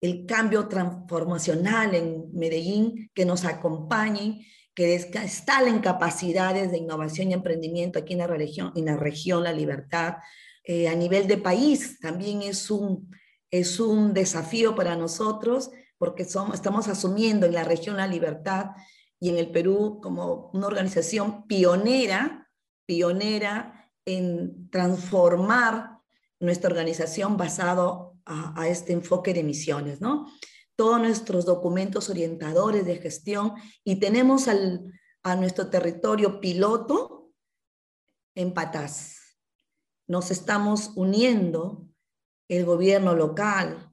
el 0.00 0.26
cambio 0.26 0.66
transformacional 0.66 1.94
en 1.94 2.32
Medellín, 2.32 3.10
que 3.14 3.24
nos 3.24 3.44
acompañen, 3.44 4.40
que 4.74 4.94
instalen 4.94 5.80
capacidades 5.80 6.70
de 6.70 6.78
innovación 6.78 7.30
y 7.30 7.34
emprendimiento 7.34 7.98
aquí 7.98 8.12
en 8.14 8.20
la 8.20 8.26
región, 8.26 8.72
en 8.76 8.84
la, 8.86 8.96
región 8.96 9.44
la 9.44 9.52
Libertad, 9.52 10.16
eh, 10.64 10.88
a 10.88 10.94
nivel 10.94 11.26
de 11.26 11.38
país 11.38 11.98
también 12.00 12.42
es 12.42 12.70
un, 12.70 13.10
es 13.50 13.80
un 13.80 14.14
desafío 14.14 14.74
para 14.74 14.96
nosotros 14.96 15.70
porque 15.98 16.24
somos, 16.24 16.54
estamos 16.54 16.88
asumiendo 16.88 17.46
en 17.46 17.54
la 17.54 17.64
región 17.64 17.96
la 17.96 18.06
libertad 18.06 18.70
y 19.20 19.28
en 19.28 19.36
el 19.36 19.50
Perú 19.50 20.00
como 20.02 20.50
una 20.54 20.66
organización 20.66 21.46
pionera, 21.46 22.48
pionera 22.86 23.90
en 24.06 24.70
transformar 24.70 25.98
nuestra 26.40 26.70
organización 26.70 27.36
basado 27.36 28.16
a, 28.24 28.68
este 28.68 28.92
enfoque 28.92 29.34
de 29.34 29.42
misiones, 29.42 30.00
¿no? 30.00 30.26
Todos 30.80 30.98
nuestros 30.98 31.44
documentos 31.44 32.08
orientadores 32.08 32.86
de 32.86 32.96
gestión 32.96 33.52
y 33.84 33.96
tenemos 33.96 34.48
al, 34.48 34.90
a 35.22 35.36
nuestro 35.36 35.68
territorio 35.68 36.40
piloto 36.40 37.34
en 38.34 38.54
Patás 38.54 39.18
nos 40.06 40.30
estamos 40.30 40.92
uniendo 40.96 41.86
el 42.48 42.64
gobierno 42.64 43.14
local, 43.14 43.92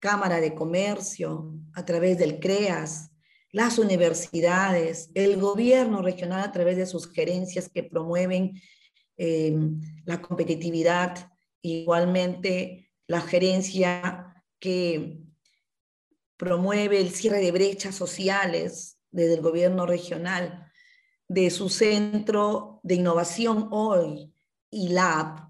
Cámara 0.00 0.40
de 0.40 0.56
Comercio, 0.56 1.54
a 1.72 1.84
través 1.84 2.18
del 2.18 2.40
CREAS, 2.40 3.12
las 3.52 3.78
universidades, 3.78 5.08
el 5.14 5.40
gobierno 5.40 6.02
regional 6.02 6.42
a 6.42 6.50
través 6.50 6.78
de 6.78 6.86
sus 6.86 7.08
gerencias 7.12 7.68
que 7.68 7.84
promueven 7.84 8.60
eh, 9.18 9.56
la 10.04 10.20
competitividad, 10.20 11.30
igualmente 11.62 12.90
la 13.06 13.20
gerencia 13.20 14.34
que 14.58 15.22
promueve 16.42 17.00
el 17.00 17.12
cierre 17.12 17.38
de 17.38 17.52
brechas 17.52 17.94
sociales 17.94 18.98
desde 19.12 19.34
el 19.34 19.42
gobierno 19.42 19.86
regional, 19.86 20.72
de 21.28 21.50
su 21.50 21.68
centro 21.68 22.80
de 22.82 22.96
innovación 22.96 23.68
hoy, 23.70 24.34
y 24.68 24.88
Lab, 24.88 25.48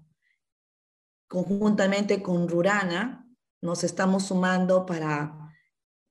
conjuntamente 1.27 2.21
con 2.21 2.47
Rurana, 2.47 3.27
nos 3.59 3.83
estamos 3.83 4.27
sumando 4.27 4.85
para 4.85 5.35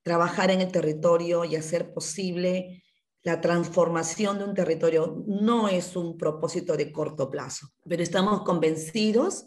trabajar 0.01 0.51
en 0.51 0.59
el 0.59 0.69
territorio 0.69 1.45
y 1.45 1.55
hacer 1.55 1.93
posible 1.93 2.83
la 3.21 3.39
transformación 3.39 4.37
de 4.37 4.43
un 4.43 4.53
territorio. 4.53 5.23
No 5.25 5.69
es 5.69 5.95
un 5.95 6.17
propósito 6.17 6.75
de 6.75 6.91
corto 6.91 7.29
plazo, 7.29 7.69
pero 7.85 8.03
estamos 8.03 8.41
convencidos 8.41 9.45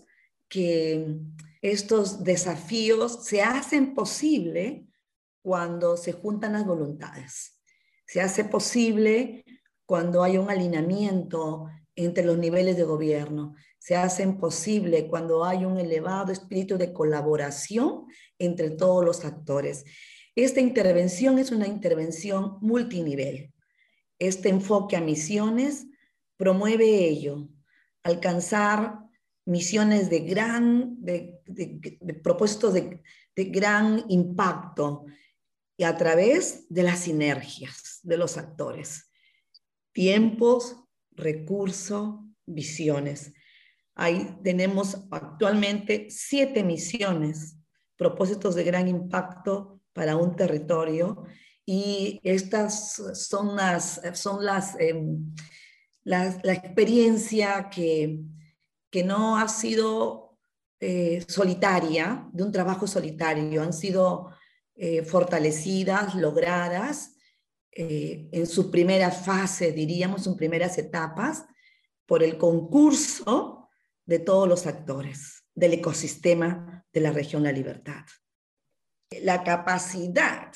que 0.48 1.18
estos 1.60 2.24
desafíos 2.24 3.26
se 3.26 3.42
hacen 3.42 3.92
posible 3.94 4.86
cuando 5.46 5.96
se 5.96 6.10
juntan 6.10 6.54
las 6.54 6.66
voluntades. 6.66 7.62
Se 8.04 8.20
hace 8.20 8.42
posible 8.42 9.44
cuando 9.84 10.24
hay 10.24 10.38
un 10.38 10.50
alineamiento 10.50 11.68
entre 11.94 12.24
los 12.24 12.36
niveles 12.36 12.76
de 12.76 12.82
gobierno. 12.82 13.54
Se 13.78 13.94
hacen 13.94 14.38
posible 14.38 15.06
cuando 15.06 15.44
hay 15.44 15.64
un 15.64 15.78
elevado 15.78 16.32
espíritu 16.32 16.78
de 16.78 16.92
colaboración 16.92 18.06
entre 18.40 18.70
todos 18.70 19.04
los 19.04 19.24
actores. 19.24 19.84
Esta 20.34 20.60
intervención 20.60 21.38
es 21.38 21.52
una 21.52 21.68
intervención 21.68 22.58
multinivel. 22.60 23.52
Este 24.18 24.48
enfoque 24.48 24.96
a 24.96 25.00
misiones 25.00 25.86
promueve 26.36 27.06
ello, 27.06 27.48
alcanzar 28.02 28.98
misiones 29.44 30.10
de 30.10 30.18
gran, 30.18 30.96
de, 31.04 31.40
propósitos 32.24 32.74
de, 32.74 33.00
de 33.36 33.44
gran 33.44 34.06
impacto 34.08 35.04
y 35.76 35.84
a 35.84 35.96
través 35.96 36.66
de 36.68 36.82
las 36.82 37.00
sinergias 37.00 38.00
de 38.02 38.16
los 38.16 38.36
actores. 38.36 39.10
Tiempos, 39.92 40.76
recursos, 41.12 42.16
visiones. 42.46 43.32
Ahí 43.94 44.36
tenemos 44.42 45.06
actualmente 45.10 46.08
siete 46.10 46.62
misiones, 46.62 47.56
propósitos 47.96 48.54
de 48.54 48.64
gran 48.64 48.88
impacto 48.88 49.80
para 49.92 50.16
un 50.16 50.36
territorio 50.36 51.24
y 51.64 52.20
estas 52.22 53.02
son 53.14 53.56
las, 53.56 54.00
son 54.14 54.44
las, 54.44 54.78
em, 54.78 55.34
la, 56.04 56.26
experiencia 56.52 57.68
que, 57.70 58.20
que 58.90 59.02
no 59.02 59.38
ha 59.38 59.48
sido 59.48 60.38
eh, 60.78 61.24
solitaria, 61.26 62.28
de 62.32 62.44
un 62.44 62.52
trabajo 62.52 62.86
solitario, 62.86 63.62
han 63.62 63.72
sido 63.72 64.30
eh, 64.76 65.04
fortalecidas, 65.04 66.14
logradas 66.14 67.16
eh, 67.72 68.28
en 68.32 68.46
su 68.46 68.70
primera 68.70 69.10
fase, 69.10 69.72
diríamos, 69.72 70.26
en 70.26 70.36
primeras 70.36 70.78
etapas, 70.78 71.46
por 72.06 72.22
el 72.22 72.38
concurso 72.38 73.68
de 74.04 74.18
todos 74.18 74.48
los 74.48 74.66
actores 74.66 75.44
del 75.54 75.74
ecosistema 75.74 76.86
de 76.92 77.00
la 77.00 77.10
región 77.10 77.42
La 77.42 77.52
Libertad. 77.52 78.04
La 79.22 79.42
capacidad 79.42 80.52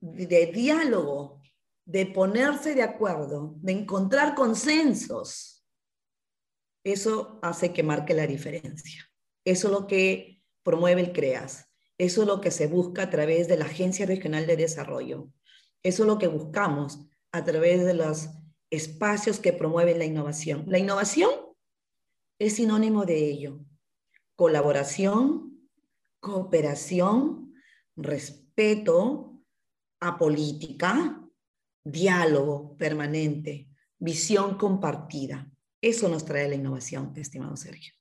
de 0.00 0.46
diálogo, 0.46 1.40
de 1.84 2.06
ponerse 2.06 2.74
de 2.74 2.82
acuerdo, 2.82 3.54
de 3.58 3.72
encontrar 3.72 4.34
consensos, 4.34 5.64
eso 6.84 7.38
hace 7.42 7.72
que 7.72 7.82
marque 7.82 8.14
la 8.14 8.26
diferencia. 8.26 9.08
Eso 9.44 9.68
es 9.68 9.72
lo 9.72 9.86
que 9.86 10.42
promueve 10.62 11.00
el 11.00 11.12
CREAS. 11.12 11.68
Eso 11.98 12.22
es 12.22 12.28
lo 12.28 12.40
que 12.40 12.50
se 12.50 12.66
busca 12.66 13.02
a 13.02 13.10
través 13.10 13.48
de 13.48 13.56
la 13.56 13.64
Agencia 13.64 14.06
Regional 14.06 14.46
de 14.46 14.56
Desarrollo. 14.56 15.28
Eso 15.82 16.02
es 16.02 16.06
lo 16.06 16.18
que 16.18 16.26
buscamos 16.26 17.00
a 17.32 17.44
través 17.44 17.84
de 17.84 17.94
los 17.94 18.28
espacios 18.70 19.38
que 19.40 19.52
promueven 19.52 19.98
la 19.98 20.04
innovación. 20.04 20.64
La 20.66 20.78
innovación 20.78 21.30
es 22.38 22.56
sinónimo 22.56 23.06
de 23.06 23.30
ello. 23.30 23.60
Colaboración, 24.34 25.70
cooperación, 26.20 27.54
respeto, 27.96 29.40
apolítica, 30.00 31.22
diálogo 31.84 32.76
permanente, 32.76 33.68
visión 33.98 34.58
compartida. 34.58 35.50
Eso 35.80 36.08
nos 36.08 36.24
trae 36.24 36.48
la 36.48 36.56
innovación, 36.56 37.12
estimado 37.16 37.56
Sergio. 37.56 37.94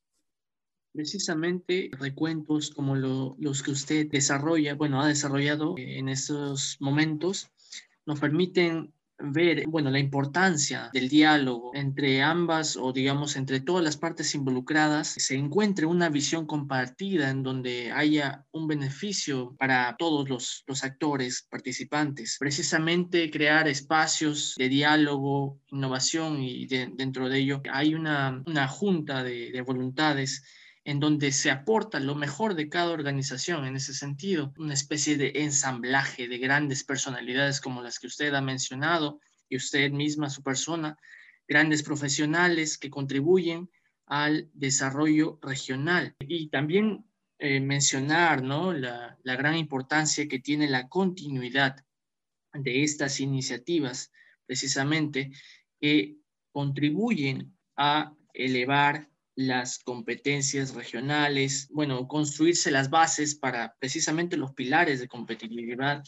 Precisamente 0.96 1.92
recuentos 2.00 2.72
como 2.72 2.96
los 2.96 3.64
que 3.64 3.72
usted 3.72 4.08
desarrolla, 4.10 4.76
bueno, 4.76 5.02
ha 5.02 5.08
desarrollado 5.08 5.76
en 5.78 6.08
estos 6.08 6.78
momentos, 6.80 7.52
nos 8.06 8.22
permiten 8.22 8.94
ver, 9.20 9.66
bueno, 9.68 9.92
la 9.92 10.00
importancia 10.00 10.90
del 10.94 11.10
diálogo 11.10 11.72
entre 11.74 12.22
ambas 12.22 12.78
o 12.78 12.94
digamos 12.94 13.36
entre 13.36 13.60
todas 13.60 13.84
las 13.84 13.98
partes 13.98 14.36
involucradas, 14.36 15.10
se 15.18 15.36
encuentre 15.36 15.86
una 15.86 16.08
visión 16.08 16.46
compartida 16.46 17.30
en 17.30 17.44
donde 17.44 17.92
haya 17.92 18.46
un 18.52 18.68
beneficio 18.68 19.54
para 19.60 19.98
todos 19.98 20.30
los, 20.30 20.64
actores 20.82 21.46
participantes. 21.50 22.38
Precisamente 22.40 23.30
crear 23.30 23.68
espacios 23.68 24.56
de 24.58 24.70
diálogo, 24.70 25.60
innovación 25.72 26.42
y 26.42 26.68
dentro 26.68 27.28
de 27.28 27.40
ello 27.40 27.62
hay 27.70 27.96
una, 27.96 28.44
junta 28.70 29.24
de 29.24 29.62
voluntades 29.62 30.42
en 30.86 31.00
donde 31.00 31.32
se 31.32 31.50
aporta 31.50 32.00
lo 32.00 32.14
mejor 32.14 32.54
de 32.54 32.70
cada 32.70 32.92
organización 32.92 33.66
en 33.66 33.76
ese 33.76 33.94
sentido, 33.94 34.54
una 34.60 34.76
especie 34.76 35.18
de 35.18 35.32
ensamblaje 35.36 36.28
de 36.28 36.38
grandes 36.38 36.84
personalidades 36.84 37.60
como 37.60 37.82
las 37.82 37.98
que 37.98 38.06
usted 38.06 38.34
ha 38.36 38.42
mencionado 38.42 39.20
y 39.50 39.58
usted 39.58 39.92
misma, 39.92 40.30
su 40.30 40.44
persona, 40.44 40.96
grandes 41.48 41.82
profesionales 41.82 42.78
que 42.78 42.92
contribuyen 42.92 43.70
al 44.06 44.48
desarrollo 44.54 45.40
regional. 45.42 46.16
Y 46.20 46.50
también 46.50 47.04
eh, 47.40 47.60
mencionar 47.60 48.44
¿no? 48.44 48.72
la, 48.72 49.18
la 49.24 49.36
gran 49.36 49.58
importancia 49.58 50.28
que 50.28 50.40
tiene 50.40 50.70
la 50.70 50.88
continuidad 50.88 51.84
de 52.54 52.84
estas 52.84 53.20
iniciativas, 53.20 54.12
precisamente, 54.46 55.32
que 55.82 56.18
contribuyen 56.52 57.58
a 57.76 58.14
elevar 58.34 59.10
las 59.36 59.80
competencias 59.80 60.74
regionales, 60.74 61.68
bueno, 61.72 62.08
construirse 62.08 62.72
las 62.72 62.90
bases 62.90 63.36
para 63.36 63.76
precisamente 63.80 64.38
los 64.38 64.54
pilares 64.54 65.00
de 65.00 65.08
competitividad 65.08 66.04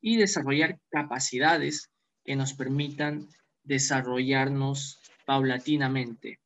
y 0.00 0.16
desarrollar 0.16 0.78
capacidades 0.90 1.90
que 2.24 2.36
nos 2.36 2.54
permitan 2.54 3.28
desarrollarnos 3.62 5.00
paulatinamente. 5.26 6.40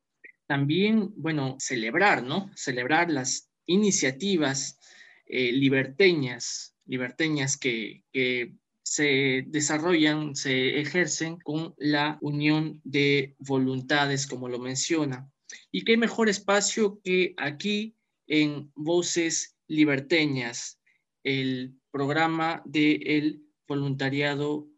También, 0.46 1.12
bueno, 1.16 1.56
celebrar, 1.58 2.22
¿no? 2.22 2.50
Celebrar 2.56 3.10
las 3.10 3.48
iniciativas 3.66 4.78
eh, 5.26 5.52
liberteñas, 5.52 6.74
liberteñas 6.86 7.56
que, 7.56 8.04
que 8.12 8.54
se 8.82 9.44
desarrollan, 9.46 10.34
se 10.34 10.80
ejercen 10.80 11.38
con 11.38 11.74
la 11.76 12.18
unión 12.22 12.80
de 12.82 13.36
voluntades, 13.38 14.26
como 14.26 14.48
lo 14.48 14.58
menciona. 14.58 15.30
Y 15.70 15.84
qué 15.84 15.96
mejor 15.96 16.28
espacio 16.28 17.00
que 17.02 17.34
aquí 17.36 17.96
en 18.26 18.70
Voces 18.74 19.56
Liberteñas, 19.66 20.80
el 21.24 21.74
programa 21.90 22.62
del 22.64 23.42
voluntariado 23.66 24.68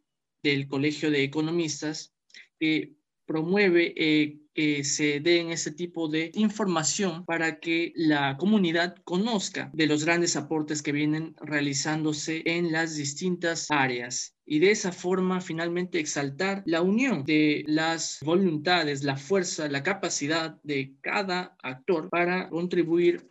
del 0.43 0.69
Colegio 0.69 1.11
de 1.11 1.23
Economistas, 1.25 2.15
que 2.59 2.95
promueve 3.27 3.95
eh, 3.97 4.39
se 4.85 5.21
den 5.21 5.51
ese 5.51 5.71
tipo 5.71 6.09
de 6.09 6.31
información 6.35 7.25
para 7.25 7.61
que 7.61 7.93
la 7.97 8.37
comunidad 8.37 8.97
conozca 9.05 9.71
de 9.73 9.87
los 9.87 10.05
grandes 10.05 10.37
aportes 10.37 10.83
que 10.83 10.93
vienen 10.93 11.35
realizándose 11.41 12.43
en 12.47 12.73
las 12.73 12.97
distintas 12.97 13.67
áreas 13.71 14.37
y 14.47 14.59
de 14.59 14.71
esa 14.71 14.93
forma 14.93 15.41
finalmente 15.41 16.01
exaltar 16.01 16.63
la 16.67 16.83
unión 16.83 17.25
de 17.25 17.65
las 17.67 18.19
voluntades, 18.23 19.05
la 19.05 19.17
fuerza, 19.17 19.69
la 19.69 19.83
capacidad 19.83 20.61
de 20.63 20.97
cada 21.01 21.57
actor 21.63 22.09
para 22.11 22.49
contribuir 22.49 23.31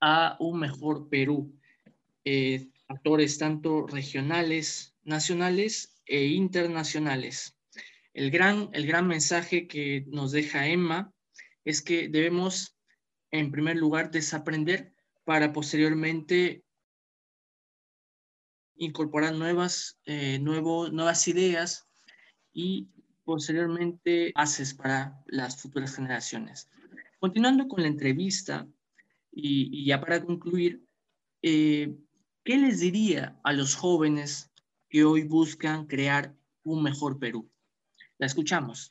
a 0.00 0.36
un 0.40 0.60
mejor 0.60 1.08
Perú. 1.08 1.52
Eh, 2.24 2.68
actores 2.88 3.38
tanto 3.38 3.86
regionales, 3.86 4.94
nacionales 5.04 5.96
e 6.06 6.26
internacionales. 6.26 7.55
El 8.16 8.30
gran, 8.30 8.70
el 8.72 8.86
gran 8.86 9.06
mensaje 9.06 9.68
que 9.68 10.06
nos 10.08 10.32
deja 10.32 10.66
Emma 10.66 11.12
es 11.66 11.82
que 11.82 12.08
debemos, 12.08 12.74
en 13.30 13.50
primer 13.50 13.76
lugar, 13.76 14.10
desaprender 14.10 14.94
para 15.24 15.52
posteriormente 15.52 16.64
incorporar 18.76 19.34
nuevas, 19.34 20.00
eh, 20.06 20.38
nuevas 20.38 21.28
ideas 21.28 21.86
y 22.54 22.88
posteriormente 23.22 24.32
bases 24.34 24.72
para 24.72 25.22
las 25.26 25.60
futuras 25.60 25.94
generaciones. 25.94 26.70
Continuando 27.18 27.68
con 27.68 27.82
la 27.82 27.88
entrevista 27.88 28.66
y, 29.30 29.84
ya 29.84 30.00
para 30.00 30.24
concluir, 30.24 30.82
eh, 31.42 31.94
¿qué 32.44 32.56
les 32.56 32.80
diría 32.80 33.38
a 33.44 33.52
los 33.52 33.74
jóvenes 33.74 34.50
que 34.88 35.04
hoy 35.04 35.24
buscan 35.24 35.86
crear 35.86 36.34
un 36.62 36.82
mejor 36.82 37.18
Perú? 37.18 37.50
La 38.18 38.26
escuchamos. 38.26 38.90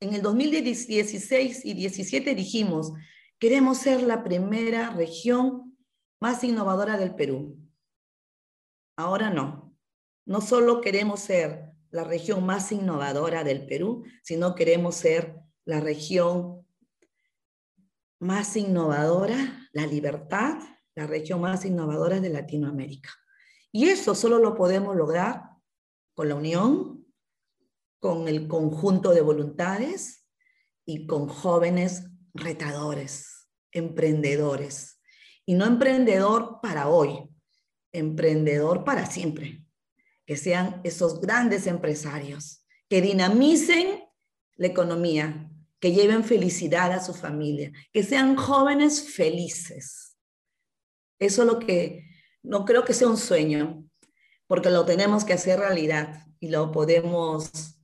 En 0.00 0.14
el 0.14 0.22
2016 0.22 1.64
y 1.64 1.74
17 1.74 2.34
dijimos, 2.34 2.92
queremos 3.38 3.78
ser 3.78 4.02
la 4.02 4.22
primera 4.22 4.90
región 4.90 5.76
más 6.20 6.44
innovadora 6.44 6.98
del 6.98 7.14
Perú. 7.14 7.58
Ahora 8.96 9.30
no. 9.30 9.74
No 10.26 10.40
solo 10.40 10.80
queremos 10.80 11.20
ser 11.20 11.72
la 11.90 12.04
región 12.04 12.44
más 12.44 12.72
innovadora 12.72 13.44
del 13.44 13.66
Perú, 13.66 14.04
sino 14.22 14.54
queremos 14.54 14.96
ser 14.96 15.36
la 15.64 15.80
región 15.80 16.66
más 18.18 18.56
innovadora, 18.56 19.68
la 19.72 19.86
libertad, 19.86 20.58
la 20.94 21.06
región 21.06 21.40
más 21.40 21.64
innovadora 21.64 22.20
de 22.20 22.30
Latinoamérica. 22.30 23.10
Y 23.72 23.88
eso 23.88 24.14
solo 24.14 24.38
lo 24.38 24.54
podemos 24.54 24.96
lograr 24.96 25.42
con 26.14 26.28
la 26.28 26.34
unión, 26.34 27.05
con 28.00 28.28
el 28.28 28.48
conjunto 28.48 29.12
de 29.12 29.20
voluntades 29.20 30.26
y 30.84 31.06
con 31.06 31.28
jóvenes 31.28 32.04
retadores, 32.34 33.48
emprendedores. 33.72 35.00
Y 35.44 35.54
no 35.54 35.66
emprendedor 35.66 36.60
para 36.62 36.88
hoy, 36.88 37.28
emprendedor 37.92 38.84
para 38.84 39.06
siempre. 39.06 39.64
Que 40.26 40.36
sean 40.36 40.80
esos 40.84 41.20
grandes 41.20 41.66
empresarios 41.66 42.64
que 42.88 43.00
dinamicen 43.00 44.04
la 44.56 44.66
economía, 44.66 45.50
que 45.80 45.92
lleven 45.92 46.24
felicidad 46.24 46.92
a 46.92 47.04
su 47.04 47.14
familia, 47.14 47.72
que 47.92 48.02
sean 48.02 48.36
jóvenes 48.36 49.14
felices. 49.14 50.16
Eso 51.18 51.42
es 51.42 51.48
lo 51.48 51.58
que 51.58 52.08
no 52.42 52.64
creo 52.64 52.84
que 52.84 52.94
sea 52.94 53.08
un 53.08 53.16
sueño, 53.16 53.84
porque 54.46 54.70
lo 54.70 54.84
tenemos 54.84 55.24
que 55.24 55.32
hacer 55.32 55.58
realidad 55.58 56.26
y 56.40 56.48
lo 56.48 56.70
podemos 56.70 57.75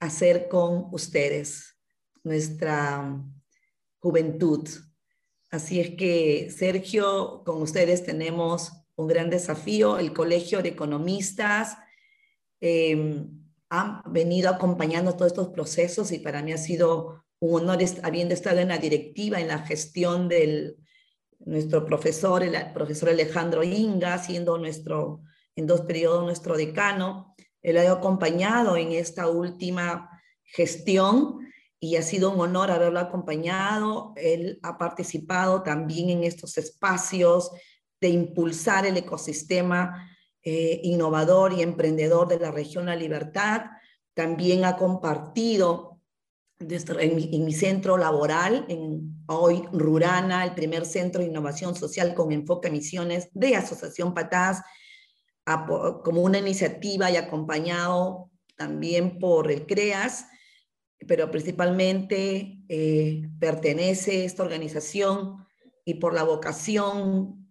hacer 0.00 0.48
con 0.48 0.88
ustedes, 0.92 1.76
nuestra 2.22 3.22
juventud. 3.98 4.68
Así 5.50 5.80
es 5.80 5.90
que, 5.90 6.50
Sergio, 6.50 7.42
con 7.44 7.62
ustedes 7.62 8.04
tenemos 8.04 8.72
un 8.96 9.06
gran 9.06 9.30
desafío. 9.30 9.98
El 9.98 10.12
Colegio 10.12 10.62
de 10.62 10.70
Economistas 10.70 11.78
eh, 12.60 13.24
ha 13.70 14.02
venido 14.08 14.50
acompañando 14.50 15.14
todos 15.14 15.32
estos 15.32 15.48
procesos 15.48 16.12
y 16.12 16.18
para 16.18 16.42
mí 16.42 16.52
ha 16.52 16.58
sido 16.58 17.24
un 17.38 17.62
honor 17.62 17.78
habiendo 18.02 18.34
estado 18.34 18.60
en 18.60 18.68
la 18.68 18.78
directiva, 18.78 19.40
en 19.40 19.48
la 19.48 19.58
gestión 19.58 20.28
del 20.28 20.76
nuestro 21.40 21.84
profesor, 21.84 22.42
el 22.42 22.72
profesor 22.72 23.10
Alejandro 23.10 23.62
Inga, 23.62 24.18
siendo 24.18 24.58
nuestro, 24.58 25.22
en 25.54 25.66
dos 25.66 25.82
periodos 25.82 26.24
nuestro 26.24 26.56
decano. 26.56 27.34
Él 27.66 27.78
ha 27.78 27.90
acompañado 27.90 28.76
en 28.76 28.92
esta 28.92 29.26
última 29.26 30.08
gestión 30.44 31.40
y 31.80 31.96
ha 31.96 32.02
sido 32.02 32.30
un 32.30 32.40
honor 32.40 32.70
haberlo 32.70 33.00
acompañado. 33.00 34.12
Él 34.14 34.60
ha 34.62 34.78
participado 34.78 35.64
también 35.64 36.10
en 36.10 36.22
estos 36.22 36.58
espacios 36.58 37.50
de 38.00 38.10
impulsar 38.10 38.86
el 38.86 38.96
ecosistema 38.96 40.08
eh, 40.44 40.78
innovador 40.84 41.54
y 41.54 41.62
emprendedor 41.62 42.28
de 42.28 42.38
la 42.38 42.52
región 42.52 42.86
La 42.86 42.94
Libertad. 42.94 43.62
También 44.14 44.64
ha 44.64 44.76
compartido 44.76 45.98
en 46.60 47.44
mi, 47.44 47.52
centro 47.52 47.98
laboral, 47.98 48.64
en 48.68 49.24
hoy 49.26 49.64
Rurana, 49.72 50.44
el 50.44 50.54
primer 50.54 50.86
centro 50.86 51.20
de 51.20 51.26
innovación 51.26 51.74
social 51.74 52.14
con 52.14 52.30
enfoque 52.30 52.68
a 52.68 52.70
misiones 52.70 53.28
de 53.34 53.56
Asociación 53.56 54.14
Patás, 54.14 54.62
como 56.04 56.22
una 56.22 56.38
iniciativa 56.38 57.10
y 57.10 57.16
acompañado 57.16 58.30
también 58.56 59.18
por 59.18 59.50
el 59.50 59.66
CREAS, 59.66 60.26
pero 61.06 61.30
principalmente 61.30 62.58
eh, 62.68 63.22
pertenece 63.38 64.24
esta 64.24 64.42
organización 64.42 65.46
y 65.84 65.94
por 65.94 66.14
la 66.14 66.24
vocación 66.24 67.48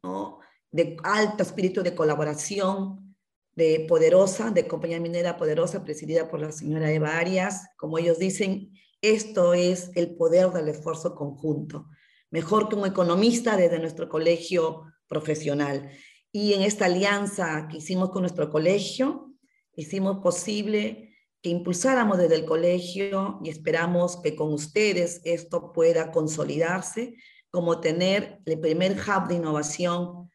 de 0.71 0.97
alto 1.03 1.43
espíritu 1.43 1.83
de 1.83 1.95
colaboración, 1.95 3.15
de 3.55 3.85
poderosa, 3.87 4.51
de 4.51 4.67
compañía 4.67 4.99
minera 4.99 5.37
poderosa, 5.37 5.85
presidida 5.85 6.29
por 6.29 6.41
la 6.41 6.51
señora 6.51 6.91
Eva 6.91 7.17
Arias, 7.17 7.69
como 7.77 7.97
ellos 7.97 8.19
dicen, 8.19 8.73
esto 9.01 9.53
es 9.53 9.91
el 9.95 10.15
poder 10.15 10.49
del 10.49 10.67
esfuerzo 10.67 11.15
conjunto. 11.15 11.87
Mejor 12.31 12.67
que 12.67 12.75
un 12.75 12.85
economista 12.85 13.55
desde 13.55 13.79
nuestro 13.79 14.09
colegio 14.09 14.83
profesional. 15.07 15.89
Y 16.37 16.53
en 16.53 16.63
esta 16.63 16.87
alianza 16.87 17.69
que 17.71 17.77
hicimos 17.77 18.09
con 18.09 18.23
nuestro 18.23 18.49
colegio, 18.49 19.31
hicimos 19.73 20.17
posible 20.17 21.15
que 21.41 21.49
impulsáramos 21.49 22.17
desde 22.17 22.35
el 22.35 22.43
colegio 22.43 23.39
y 23.41 23.47
esperamos 23.47 24.17
que 24.17 24.35
con 24.35 24.51
ustedes 24.51 25.21
esto 25.23 25.71
pueda 25.71 26.11
consolidarse 26.11 27.15
como 27.49 27.79
tener 27.79 28.41
el 28.45 28.59
primer 28.59 28.97
hub 28.97 29.29
de 29.29 29.35
innovación 29.35 30.29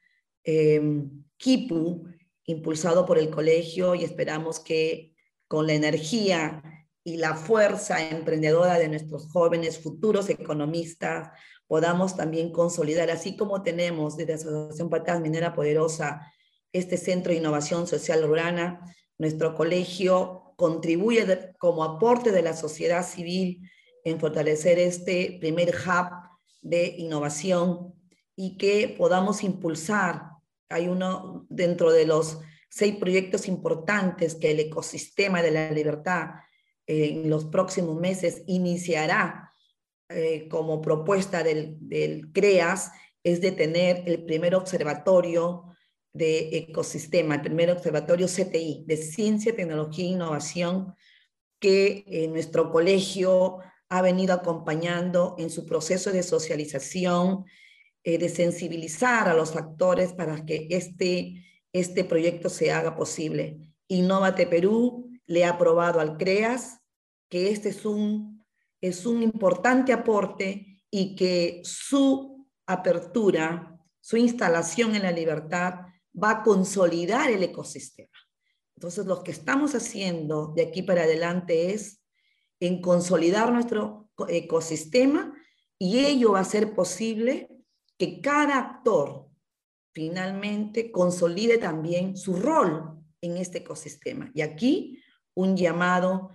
eh, 0.45 0.81
KIPU 1.37 2.07
impulsado 2.47 3.05
por 3.05 3.19
el 3.19 3.29
colegio 3.29 3.95
y 3.95 4.03
esperamos 4.03 4.59
que 4.59 5.15
con 5.49 5.67
la 5.67 5.75
energía 5.75 6.63
y 7.05 7.19
la 7.19 7.35
fuerza 7.35 8.09
emprendedora 8.09 8.79
de 8.79 8.89
nuestros 8.89 9.31
jóvenes 9.31 9.79
futuros 9.79 10.31
economistas 10.31 11.29
podamos 11.71 12.17
también 12.17 12.51
consolidar, 12.51 13.13
así 13.13 13.37
como 13.37 13.63
tenemos 13.63 14.17
desde 14.17 14.33
Asociación 14.33 14.91
Patas 14.91 15.21
Minera 15.21 15.55
Poderosa 15.55 16.27
este 16.73 16.97
Centro 16.97 17.31
de 17.31 17.39
Innovación 17.39 17.87
Social 17.87 18.25
Urbana, 18.25 18.81
nuestro 19.19 19.55
colegio 19.55 20.53
contribuye 20.57 21.55
como 21.61 21.85
aporte 21.85 22.33
de 22.33 22.43
la 22.43 22.57
sociedad 22.57 23.07
civil 23.07 23.71
en 24.03 24.19
fortalecer 24.19 24.81
este 24.81 25.37
primer 25.39 25.69
hub 25.69 26.11
de 26.61 26.97
innovación 26.99 27.95
y 28.35 28.57
que 28.57 28.93
podamos 28.99 29.45
impulsar. 29.45 30.23
Hay 30.71 30.89
uno 30.89 31.47
dentro 31.51 31.93
de 31.93 32.05
los 32.05 32.41
seis 32.69 32.97
proyectos 32.97 33.47
importantes 33.47 34.35
que 34.35 34.51
el 34.51 34.59
ecosistema 34.59 35.41
de 35.41 35.53
la 35.53 35.71
libertad 35.71 36.31
en 36.89 37.31
los 37.31 37.45
próximos 37.45 37.95
meses 37.95 38.43
iniciará 38.49 39.50
eh, 40.11 40.49
como 40.49 40.81
propuesta 40.81 41.42
del, 41.42 41.79
CREAS 42.33 42.92
es 43.23 43.40
de 43.40 43.53
tener 43.53 44.03
el 44.07 44.25
primer 44.25 44.55
observatorio 44.55 45.66
de 46.12 46.57
ecosistema, 46.57 47.37
el 47.37 47.42
primer 47.42 47.70
observatorio 47.70 48.27
CTI, 48.27 48.85
de 48.87 48.96
ciencia, 48.96 49.55
tecnología 49.55 50.05
e 50.05 50.09
innovación, 50.09 50.94
que 51.61 52.05
eh, 52.07 52.27
nuestro 52.29 52.73
colegio 52.73 53.59
ha 53.88 54.03
venido 54.03 54.35
acompañando 54.35 55.37
en 55.38 55.51
su 55.51 55.66
proceso 55.66 56.11
de 56.11 56.23
socialización, 56.23 57.44
eh, 58.03 58.18
de 58.18 58.29
sensibilizar 58.29 59.29
a 59.29 59.35
los 59.35 59.57
actores 59.57 60.12
para 60.12 60.44
que 60.44 60.68
este, 60.70 61.44
este 61.73 62.05
proyecto 62.05 62.49
se 62.49 62.73
haga 62.73 62.96
posible. 62.96 63.59
Innovate 63.88 64.46
Perú 64.46 65.11
le 65.27 65.44
ha 65.44 65.51
aprobado 65.51 66.01
al 66.01 66.16
CREAS 66.16 66.81
que 67.29 67.51
este 67.51 67.68
es 67.68 67.85
un, 67.85 68.30
es 68.81 69.07
un 69.07 69.23
importante 69.23 69.93
aporte 69.93 70.83
y 70.90 71.14
que 71.14 71.61
su 71.64 72.47
apertura, 72.66 73.79
su 74.01 74.16
instalación 74.16 74.95
en 74.95 75.03
la 75.03 75.12
libertad 75.12 75.75
va 76.12 76.31
a 76.31 76.43
consolidar 76.43 77.31
el 77.31 77.43
ecosistema. 77.43 78.11
Entonces, 78.77 79.07
lo 79.07 79.23
que 79.23 79.31
estamos 79.31 79.75
haciendo 79.75 80.53
de 80.57 80.62
aquí 80.62 80.83
para 80.83 81.03
adelante 81.03 81.73
es 81.73 82.03
en 82.61 82.81
consolidar 82.81 83.53
nuestro 83.53 84.09
ecosistema 84.29 85.35
y 85.79 86.05
ello 86.05 86.33
va 86.33 86.40
a 86.40 86.45
ser 86.45 86.75
posible 86.75 87.49
que 87.99 88.21
cada 88.21 88.59
actor 88.59 89.29
finalmente 89.93 90.90
consolide 90.90 91.59
también 91.59 92.16
su 92.16 92.37
rol 92.37 93.03
en 93.21 93.37
este 93.37 93.59
ecosistema. 93.59 94.31
Y 94.35 94.43
aquí 94.43 95.03
un 95.35 95.57
llamado 95.57 96.31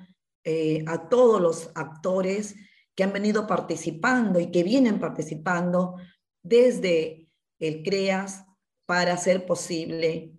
eh, 0.45 0.83
a 0.87 1.09
todos 1.09 1.41
los 1.41 1.71
actores 1.75 2.55
que 2.95 3.03
han 3.03 3.11
venido 3.11 3.47
participando 3.47 4.39
y 4.39 4.51
que 4.51 4.63
vienen 4.63 4.99
participando 4.99 5.95
desde 6.43 7.27
el 7.59 7.83
CREAS 7.83 8.45
para 8.85 9.13
hacer 9.13 9.47
posible 9.47 10.33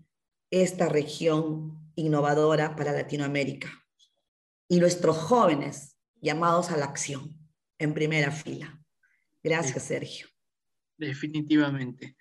esta 0.50 0.88
región 0.88 1.92
innovadora 1.96 2.76
para 2.76 2.92
Latinoamérica. 2.92 3.68
Y 4.68 4.78
nuestros 4.78 5.16
jóvenes 5.16 5.96
llamados 6.20 6.70
a 6.70 6.76
la 6.76 6.86
acción 6.86 7.36
en 7.78 7.92
primera 7.92 8.30
fila. 8.30 8.80
Gracias, 9.42 9.82
Sergio. 9.82 10.28
Definitivamente. 10.96 12.16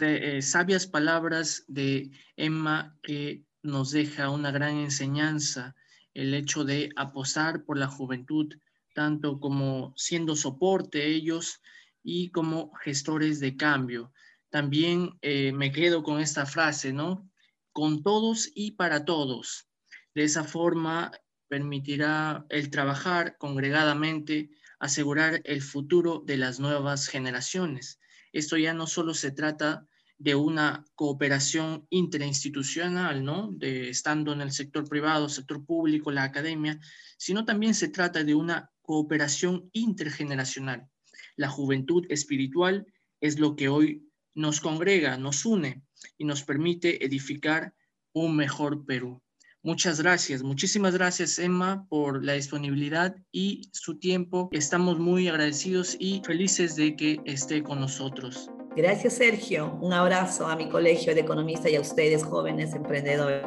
Eh, 0.00 0.42
sabias 0.42 0.86
palabras 0.88 1.64
de 1.68 2.10
Emma 2.36 2.98
que 3.02 3.44
nos 3.62 3.92
deja 3.92 4.30
una 4.30 4.50
gran 4.50 4.76
enseñanza 4.76 5.74
el 6.14 6.32
hecho 6.34 6.64
de 6.64 6.90
apostar 6.96 7.64
por 7.64 7.76
la 7.76 7.88
juventud, 7.88 8.54
tanto 8.94 9.40
como 9.40 9.92
siendo 9.96 10.36
soporte 10.36 11.06
ellos 11.06 11.60
y 12.02 12.30
como 12.30 12.72
gestores 12.74 13.40
de 13.40 13.56
cambio. 13.56 14.12
También 14.50 15.18
eh, 15.20 15.52
me 15.52 15.72
quedo 15.72 16.02
con 16.02 16.20
esta 16.20 16.46
frase, 16.46 16.92
¿no? 16.92 17.28
Con 17.72 18.02
todos 18.02 18.50
y 18.54 18.72
para 18.72 19.04
todos. 19.04 19.68
De 20.14 20.22
esa 20.22 20.44
forma 20.44 21.10
permitirá 21.48 22.46
el 22.48 22.70
trabajar 22.70 23.36
congregadamente, 23.36 24.50
asegurar 24.78 25.40
el 25.44 25.62
futuro 25.62 26.22
de 26.24 26.36
las 26.36 26.60
nuevas 26.60 27.08
generaciones. 27.08 27.98
Esto 28.32 28.56
ya 28.56 28.74
no 28.74 28.86
solo 28.86 29.14
se 29.14 29.32
trata 29.32 29.86
de 30.24 30.34
una 30.34 30.86
cooperación 30.94 31.86
interinstitucional, 31.90 33.22
¿no? 33.22 33.52
De 33.52 33.90
estando 33.90 34.32
en 34.32 34.40
el 34.40 34.52
sector 34.52 34.88
privado, 34.88 35.28
sector 35.28 35.66
público, 35.66 36.10
la 36.10 36.22
academia, 36.22 36.80
sino 37.18 37.44
también 37.44 37.74
se 37.74 37.88
trata 37.88 38.24
de 38.24 38.34
una 38.34 38.70
cooperación 38.80 39.68
intergeneracional. 39.74 40.88
La 41.36 41.50
juventud 41.50 42.06
espiritual 42.08 42.86
es 43.20 43.38
lo 43.38 43.54
que 43.54 43.68
hoy 43.68 44.08
nos 44.34 44.62
congrega, 44.62 45.18
nos 45.18 45.44
une 45.44 45.82
y 46.16 46.24
nos 46.24 46.42
permite 46.42 47.04
edificar 47.04 47.74
un 48.14 48.34
mejor 48.34 48.86
Perú. 48.86 49.20
Muchas 49.62 50.00
gracias, 50.00 50.42
muchísimas 50.42 50.94
gracias 50.94 51.38
Emma 51.38 51.86
por 51.90 52.24
la 52.24 52.32
disponibilidad 52.32 53.14
y 53.30 53.68
su 53.74 53.98
tiempo. 53.98 54.48
Estamos 54.52 54.98
muy 54.98 55.28
agradecidos 55.28 55.98
y 55.98 56.22
felices 56.24 56.76
de 56.76 56.96
que 56.96 57.20
esté 57.26 57.62
con 57.62 57.80
nosotros. 57.80 58.48
Gracias 58.76 59.12
Sergio, 59.12 59.78
un 59.80 59.92
abrazo 59.92 60.48
a 60.48 60.56
mi 60.56 60.68
colegio 60.68 61.14
de 61.14 61.20
economistas 61.20 61.70
y 61.70 61.76
a 61.76 61.80
ustedes 61.80 62.24
jóvenes 62.24 62.74
emprendedores. 62.74 63.46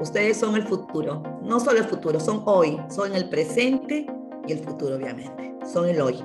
Ustedes 0.00 0.38
son 0.38 0.56
el 0.56 0.64
futuro, 0.64 1.22
no 1.40 1.60
solo 1.60 1.78
el 1.78 1.84
futuro, 1.84 2.18
son 2.18 2.42
hoy, 2.46 2.76
son 2.90 3.14
el 3.14 3.28
presente 3.28 4.06
y 4.44 4.52
el 4.52 4.58
futuro 4.58 4.96
obviamente, 4.96 5.54
son 5.72 5.88
el 5.88 6.00
hoy. 6.00 6.16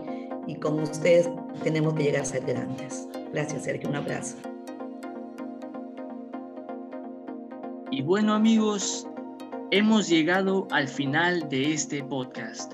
Y 0.47 0.55
con 0.55 0.79
ustedes 0.79 1.29
tenemos 1.63 1.93
que 1.93 2.05
llegar 2.05 2.23
a 2.23 2.25
ser 2.25 2.43
grandes. 2.43 3.07
Gracias 3.31 3.63
Sergio, 3.63 3.89
un 3.89 3.97
abrazo. 3.97 4.37
Y 7.91 8.01
bueno 8.01 8.33
amigos, 8.33 9.07
hemos 9.69 10.09
llegado 10.09 10.67
al 10.71 10.87
final 10.87 11.47
de 11.47 11.73
este 11.73 12.03
podcast. 12.03 12.73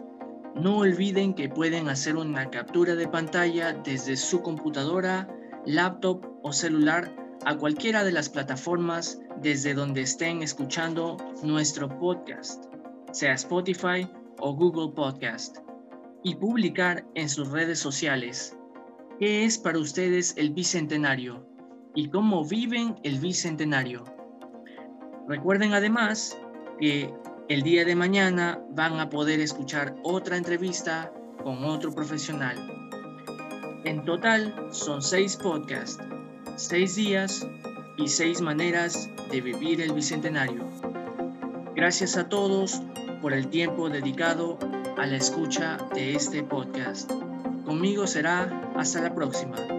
No 0.56 0.77
olviden 0.77 1.34
que 1.34 1.49
pueden 1.49 1.89
hacer 1.89 2.15
una 2.15 2.49
captura 2.49 2.95
de 2.95 3.08
pantalla 3.08 3.73
desde 3.73 4.15
su 4.15 4.41
computadora, 4.41 5.27
laptop 5.67 6.25
o 6.43 6.53
celular 6.53 7.13
a 7.45 7.58
cualquiera 7.58 8.06
de 8.06 8.13
las 8.13 8.30
plataformas 8.30 9.19
desde 9.41 9.73
donde 9.73 10.01
estén 10.01 10.41
escuchando 10.41 11.17
nuestro 11.43 11.89
podcast, 11.99 12.65
sea 13.12 13.34
Spotify 13.34 14.10
o 14.39 14.53
Google 14.53 14.93
Podcast, 14.95 15.58
y 16.23 16.36
publicar 16.36 17.06
en 17.15 17.27
sus 17.27 17.51
redes 17.51 17.80
sociales 17.80 18.58
qué 19.19 19.43
es 19.43 19.58
para 19.58 19.77
ustedes 19.77 20.34
el 20.38 20.51
Bicentenario 20.51 21.45
y 21.93 22.10
cómo 22.10 22.45
viven 22.45 22.95
el 23.03 23.19
Bicentenario. 23.19 24.06
Recuerden 25.27 25.73
además 25.73 26.38
que 26.80 27.13
el 27.49 27.62
día 27.62 27.84
de 27.84 27.95
mañana 27.95 28.62
van 28.71 29.01
a 29.01 29.10
poder 29.10 29.41
escuchar 29.41 29.97
otra 30.03 30.38
entrevista 30.38 31.12
con 31.43 31.65
otro 31.65 31.93
profesional. 31.93 32.77
En 33.84 34.04
total 34.04 34.68
son 34.72 35.02
seis 35.02 35.36
podcasts, 35.36 36.04
seis 36.56 36.96
días 36.96 37.48
y 37.98 38.08
seis 38.08 38.42
maneras 38.42 39.10
de 39.32 39.42
vivir 39.42 39.82
el 39.82 39.94
Bicentenario. 39.94 40.66
Gracias 41.76 42.18
a 42.18 42.28
todos 42.28 42.82
por 43.22 43.34
el 43.34 43.48
tiempo 43.48 43.90
dedicado 43.90 44.58
a 44.98 45.06
la 45.06 45.18
escucha 45.18 45.78
de 45.94 46.16
este 46.16 46.44
podcast. 46.44 47.12
Conmigo 47.66 48.08
será 48.08 48.72
hasta 48.76 49.02
la 49.02 49.13
próxima. 49.13 49.77